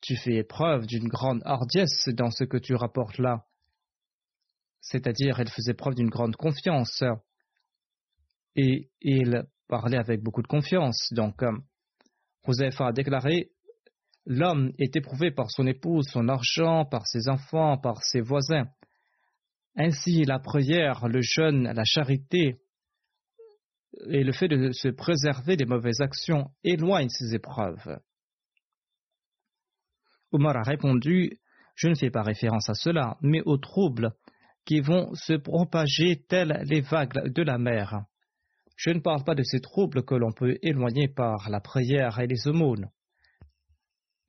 Tu 0.00 0.14
fais 0.14 0.44
preuve 0.44 0.86
d'une 0.86 1.08
grande 1.08 1.42
hardiesse 1.44 2.08
dans 2.12 2.30
ce 2.30 2.44
que 2.44 2.58
tu 2.58 2.76
rapportes 2.76 3.18
là 3.18 3.44
c'est-à-dire 4.84 5.40
elle 5.40 5.48
faisait 5.48 5.74
preuve 5.74 5.94
d'une 5.94 6.10
grande 6.10 6.36
confiance 6.36 7.02
et 8.54 8.90
il 9.00 9.44
parlait 9.66 9.98
avec 9.98 10.22
beaucoup 10.22 10.42
de 10.42 10.46
confiance. 10.46 11.08
Donc, 11.12 11.42
Joseph 12.46 12.80
a 12.80 12.92
déclaré 12.92 13.50
L'homme 14.26 14.72
est 14.78 14.96
éprouvé 14.96 15.32
par 15.32 15.50
son 15.50 15.66
épouse, 15.66 16.06
son 16.08 16.28
argent, 16.28 16.86
par 16.86 17.06
ses 17.06 17.28
enfants, 17.28 17.76
par 17.76 18.02
ses 18.02 18.22
voisins. 18.22 18.66
Ainsi, 19.76 20.24
la 20.24 20.38
prière, 20.38 21.08
le 21.08 21.20
jeûne, 21.20 21.70
la 21.70 21.84
charité 21.84 22.56
et 24.08 24.24
le 24.24 24.32
fait 24.32 24.48
de 24.48 24.72
se 24.72 24.88
préserver 24.88 25.56
des 25.56 25.66
mauvaises 25.66 26.00
actions 26.00 26.50
éloignent 26.62 27.10
ces 27.10 27.34
épreuves. 27.34 27.98
Omar 30.32 30.56
a 30.56 30.62
répondu 30.62 31.38
Je 31.74 31.88
ne 31.88 31.94
fais 31.94 32.10
pas 32.10 32.22
référence 32.22 32.70
à 32.70 32.74
cela, 32.74 33.18
mais 33.20 33.42
aux 33.44 33.58
troubles 33.58 34.14
qui 34.64 34.80
vont 34.80 35.14
se 35.14 35.34
propager 35.34 36.24
telles 36.28 36.62
les 36.66 36.80
vagues 36.80 37.32
de 37.32 37.42
la 37.42 37.58
mer. 37.58 38.04
Je 38.76 38.90
ne 38.90 39.00
parle 39.00 39.24
pas 39.24 39.34
de 39.34 39.42
ces 39.42 39.60
troubles 39.60 40.04
que 40.04 40.14
l'on 40.14 40.32
peut 40.32 40.56
éloigner 40.62 41.08
par 41.08 41.48
la 41.50 41.60
prière 41.60 42.18
et 42.18 42.26
les 42.26 42.48
aumônes. 42.48 42.90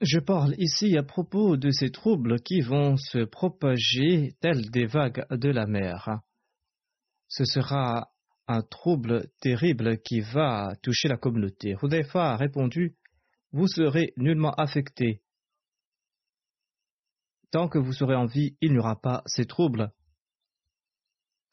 Je 0.01 0.19
parle 0.19 0.53
ici 0.57 0.97
à 0.97 1.03
propos 1.03 1.57
de 1.57 1.71
ces 1.71 1.89
troubles 1.89 2.41
qui 2.41 2.61
vont 2.61 2.97
se 2.97 3.23
propager 3.23 4.35
tels 4.41 4.69
des 4.69 4.85
vagues 4.85 5.25
de 5.31 5.49
la 5.49 5.65
mer. 5.65 6.19
Ce 7.27 7.45
sera 7.45 8.09
un 8.47 8.61
trouble 8.61 9.27
terrible 9.41 9.99
qui 10.01 10.19
va 10.19 10.75
toucher 10.83 11.07
la 11.07 11.17
communauté. 11.17 11.75
Hudayfa 11.81 12.33
a 12.33 12.37
répondu 12.37 12.95
Vous 13.51 13.67
serez 13.67 14.13
nullement 14.17 14.53
affecté. 14.53 15.21
Tant 17.51 17.69
que 17.69 17.79
vous 17.79 17.93
serez 17.93 18.15
en 18.15 18.25
vie, 18.25 18.57
il 18.61 18.73
n'y 18.73 18.79
aura 18.79 18.99
pas 18.99 19.23
ces 19.25 19.45
troubles, 19.45 19.91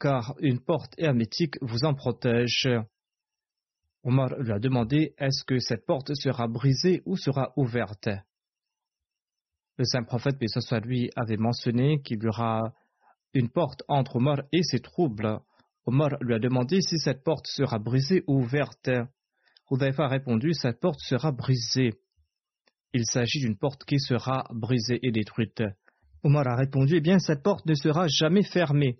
car 0.02 0.34
une 0.40 0.58
porte 0.58 0.94
hermétique 0.98 1.54
vous 1.60 1.84
en 1.84 1.94
protège. 1.94 2.68
Omar 4.02 4.34
lui 4.40 4.50
a 4.50 4.58
demandé 4.58 5.14
Est-ce 5.16 5.44
que 5.44 5.60
cette 5.60 5.86
porte 5.86 6.12
sera 6.16 6.48
brisée 6.48 7.02
ou 7.06 7.16
sera 7.16 7.52
ouverte? 7.56 8.08
Le 9.78 9.84
saint 9.84 10.02
prophète, 10.02 10.38
soit 10.48 10.80
lui, 10.80 11.08
avait 11.14 11.36
mentionné 11.36 12.02
qu'il 12.02 12.20
y 12.20 12.26
aura 12.26 12.74
une 13.32 13.48
porte 13.48 13.84
entre 13.86 14.16
Omar 14.16 14.42
et 14.50 14.64
ses 14.64 14.80
troubles. 14.80 15.38
Omar 15.86 16.10
lui 16.20 16.34
a 16.34 16.40
demandé 16.40 16.80
si 16.80 16.98
cette 16.98 17.22
porte 17.22 17.46
sera 17.46 17.78
brisée 17.78 18.24
ou 18.26 18.40
ouverte. 18.40 18.90
Hudayfa 19.70 20.06
a 20.06 20.08
répondu 20.08 20.52
Cette 20.52 20.80
porte 20.80 21.00
sera 21.00 21.30
brisée. 21.30 21.92
Il 22.92 23.06
s'agit 23.06 23.38
d'une 23.38 23.56
porte 23.56 23.84
qui 23.84 24.00
sera 24.00 24.48
brisée 24.50 24.98
et 25.06 25.12
détruite. 25.12 25.62
Omar 26.24 26.48
a 26.48 26.56
répondu 26.56 26.96
Eh 26.96 27.00
bien, 27.00 27.20
cette 27.20 27.44
porte 27.44 27.66
ne 27.66 27.74
sera 27.74 28.08
jamais 28.08 28.42
fermée. 28.42 28.98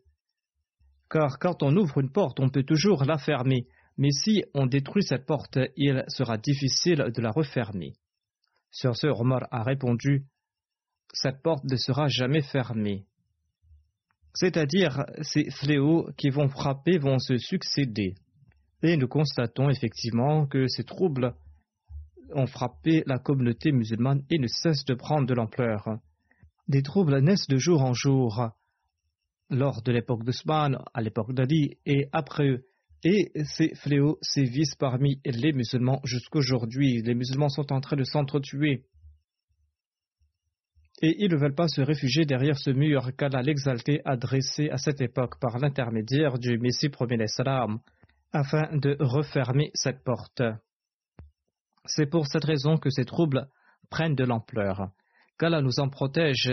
Car 1.13 1.39
quand 1.39 1.63
on 1.63 1.77
ouvre 1.77 2.01
une 2.01 2.11
porte, 2.11 2.41
on 2.41 2.49
peut 2.49 2.63
toujours 2.63 3.05
la 3.05 3.19
fermer. 3.19 3.67
Mais 3.99 4.11
si 4.11 4.45
on 4.55 4.65
détruit 4.65 5.03
cette 5.03 5.27
porte, 5.27 5.59
il 5.77 6.03
sera 6.09 6.39
difficile 6.39 7.05
de 7.15 7.21
la 7.21 7.31
refermer. 7.31 7.93
Sur 8.71 8.97
ce, 8.97 9.09
Omar 9.09 9.47
a 9.51 9.63
répondu 9.63 10.25
Cette 11.13 11.43
porte 11.43 11.65
ne 11.65 11.77
sera 11.77 12.09
jamais 12.09 12.41
fermée. 12.41 13.05
C'est-à-dire, 14.33 15.05
ces 15.21 15.51
fléaux 15.51 16.09
qui 16.17 16.31
vont 16.31 16.49
frapper 16.49 16.97
vont 16.97 17.19
se 17.19 17.37
succéder. 17.37 18.15
Et 18.83 18.97
nous 18.97 19.09
constatons 19.09 19.69
effectivement 19.69 20.47
que 20.47 20.67
ces 20.67 20.85
troubles 20.85 21.35
ont 22.35 22.47
frappé 22.47 23.03
la 23.05 23.19
communauté 23.19 23.71
musulmane 23.71 24.23
et 24.31 24.39
ne 24.39 24.47
cessent 24.47 24.87
de 24.87 24.95
prendre 24.95 25.27
de 25.27 25.35
l'ampleur. 25.35 25.99
Des 26.69 26.83
troubles 26.83 27.21
naissent 27.21 27.49
de 27.49 27.59
jour 27.59 27.83
en 27.83 27.93
jour, 27.93 28.49
lors 29.53 29.83
de 29.83 29.93
l'époque 29.93 30.25
d'Ousmane, 30.25 30.79
à 30.93 31.01
l'époque 31.01 31.33
d'Ali 31.33 31.79
et 31.87 32.09
après 32.13 32.49
eux. 32.49 32.65
Et 33.05 33.33
ces 33.45 33.75
fléaux 33.75 34.19
sévissent 34.23 34.77
parmi 34.77 35.21
les 35.25 35.53
musulmans 35.53 36.01
jusqu'aujourd'hui. 36.05 37.03
Les 37.03 37.15
musulmans 37.15 37.49
sont 37.49 37.73
en 37.73 37.81
train 37.81 37.97
de 37.97 38.05
s'entretuer 38.05 38.85
et 41.03 41.17
ils 41.19 41.31
ne 41.33 41.37
veulent 41.37 41.55
pas 41.55 41.67
se 41.67 41.81
réfugier 41.81 42.25
derrière 42.25 42.57
ce 42.57 42.71
mur 42.71 43.11
qu'Allah 43.17 43.43
l'exalté 43.43 44.01
a 44.05 44.17
dressé 44.17 44.71
à 44.71 44.79
cette 44.79 45.01
époque 45.01 45.39
par 45.41 45.59
l'intermédiaire 45.59 46.39
du 46.39 46.59
Messie 46.59 46.91
premier 46.91 47.27
salam, 47.27 47.81
afin 48.33 48.77
de 48.77 48.97
refermer 49.01 49.73
cette 49.75 50.05
porte. 50.05 50.43
C'est 51.87 52.07
pour 52.07 52.29
cette 52.29 52.45
raison 52.45 52.77
que 52.77 52.89
ces 52.89 53.05
troubles 53.05 53.49
prennent 53.91 54.15
de 54.15 54.25
l'ampleur. 54.25 54.93
Qu'Allah 55.41 55.61
nous 55.61 55.81
en 55.81 55.89
protège, 55.89 56.53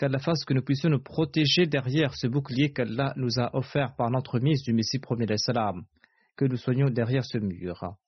qu'Allah 0.00 0.18
fasse 0.18 0.46
que 0.46 0.54
nous 0.54 0.62
puissions 0.62 0.88
nous 0.88 1.02
protéger 1.02 1.66
derrière 1.66 2.14
ce 2.14 2.26
bouclier 2.26 2.72
qu'Allah 2.72 3.12
nous 3.16 3.38
a 3.38 3.54
offert 3.54 3.94
par 3.96 4.08
l'entremise 4.08 4.62
du 4.62 4.72
Messie 4.72 4.98
premier 4.98 5.26
salam, 5.36 5.84
que 6.36 6.46
nous 6.46 6.56
soyons 6.56 6.88
derrière 6.88 7.22
ce 7.22 7.36
mur. 7.36 7.98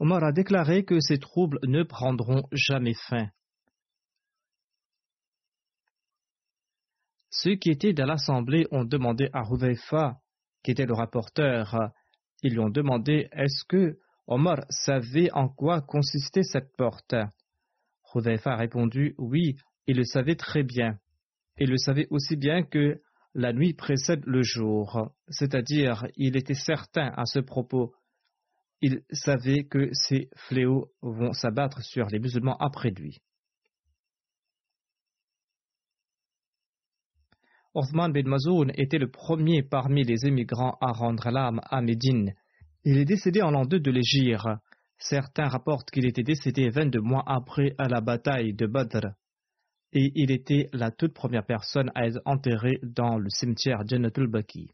Omar 0.00 0.24
a 0.24 0.32
déclaré 0.32 0.84
que 0.84 0.98
ces 0.98 1.18
troubles 1.18 1.60
ne 1.62 1.84
prendront 1.84 2.42
jamais 2.50 2.94
fin. 2.94 3.28
Ceux 7.30 7.54
qui 7.54 7.70
étaient 7.70 7.92
dans 7.92 8.06
l'assemblée 8.06 8.66
ont 8.72 8.84
demandé 8.84 9.30
à 9.32 9.44
Hudhaifa, 9.48 10.16
qui 10.64 10.72
était 10.72 10.84
le 10.84 10.94
rapporteur, 10.94 11.92
ils 12.42 12.54
lui 12.54 12.58
ont 12.58 12.70
demandé 12.70 13.28
est-ce 13.30 13.64
que 13.68 14.00
Omar 14.26 14.64
savait 14.68 15.30
en 15.30 15.48
quoi 15.48 15.80
consistait 15.80 16.42
cette 16.42 16.74
porte? 16.76 17.14
Hudhaifa 18.12 18.54
a 18.54 18.56
répondu 18.56 19.14
oui, 19.16 19.54
il 19.86 19.98
le 19.98 20.04
savait 20.04 20.34
très 20.34 20.64
bien. 20.64 20.98
Il 21.58 21.70
le 21.70 21.76
savait 21.76 22.06
aussi 22.10 22.36
bien 22.36 22.62
que 22.64 23.00
la 23.34 23.52
nuit 23.52 23.74
précède 23.74 24.22
le 24.26 24.42
jour, 24.42 25.10
c'est-à-dire 25.28 26.06
il 26.16 26.36
était 26.36 26.54
certain 26.54 27.12
à 27.16 27.26
ce 27.26 27.40
propos. 27.40 27.94
Il 28.80 29.02
savait 29.10 29.64
que 29.64 29.88
ces 29.92 30.28
fléaux 30.36 30.92
vont 31.02 31.32
s'abattre 31.32 31.82
sur 31.82 32.06
les 32.06 32.18
musulmans 32.18 32.56
après 32.58 32.90
lui. 32.90 33.18
Othman 37.74 38.12
bin 38.12 38.22
Mazoun 38.28 38.70
était 38.76 38.98
le 38.98 39.10
premier 39.10 39.64
parmi 39.64 40.04
les 40.04 40.26
émigrants 40.26 40.76
à 40.80 40.92
rendre 40.92 41.30
l'âme 41.30 41.60
à 41.64 41.80
Médine. 41.80 42.34
Il 42.84 42.98
est 42.98 43.04
décédé 43.04 43.42
en 43.42 43.50
l'an 43.50 43.64
2 43.64 43.80
de 43.80 43.90
l'Égypte. 43.90 44.46
Certains 44.98 45.48
rapportent 45.48 45.90
qu'il 45.90 46.06
était 46.06 46.22
décédé 46.22 46.68
22 46.68 47.00
mois 47.00 47.24
après 47.26 47.74
à 47.78 47.88
la 47.88 48.00
bataille 48.00 48.54
de 48.54 48.66
Badr 48.66 49.14
Et 49.93 50.11
il 50.15 50.31
était 50.31 50.69
la 50.71 50.91
toute 50.91 51.13
première 51.13 51.45
personne 51.45 51.91
à 51.95 52.05
être 52.07 52.21
enterrée 52.25 52.79
dans 52.83 53.17
le 53.17 53.29
cimetière 53.29 53.87
Jannatul 53.87 54.27
Baki. 54.27 54.69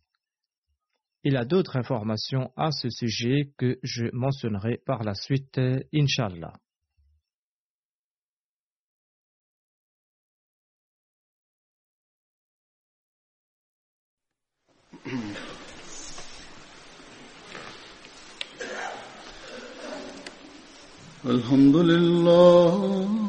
Il 1.23 1.33
y 1.33 1.37
a 1.37 1.45
d'autres 1.45 1.77
informations 1.77 2.51
à 2.55 2.71
ce 2.71 2.89
sujet 2.89 3.51
que 3.57 3.79
je 3.81 4.05
mentionnerai 4.13 4.81
par 4.85 5.03
la 5.03 5.15
suite, 5.15 5.59
Inshallah. 5.93 6.53
الحمد 21.25 21.75
لله 21.75 23.28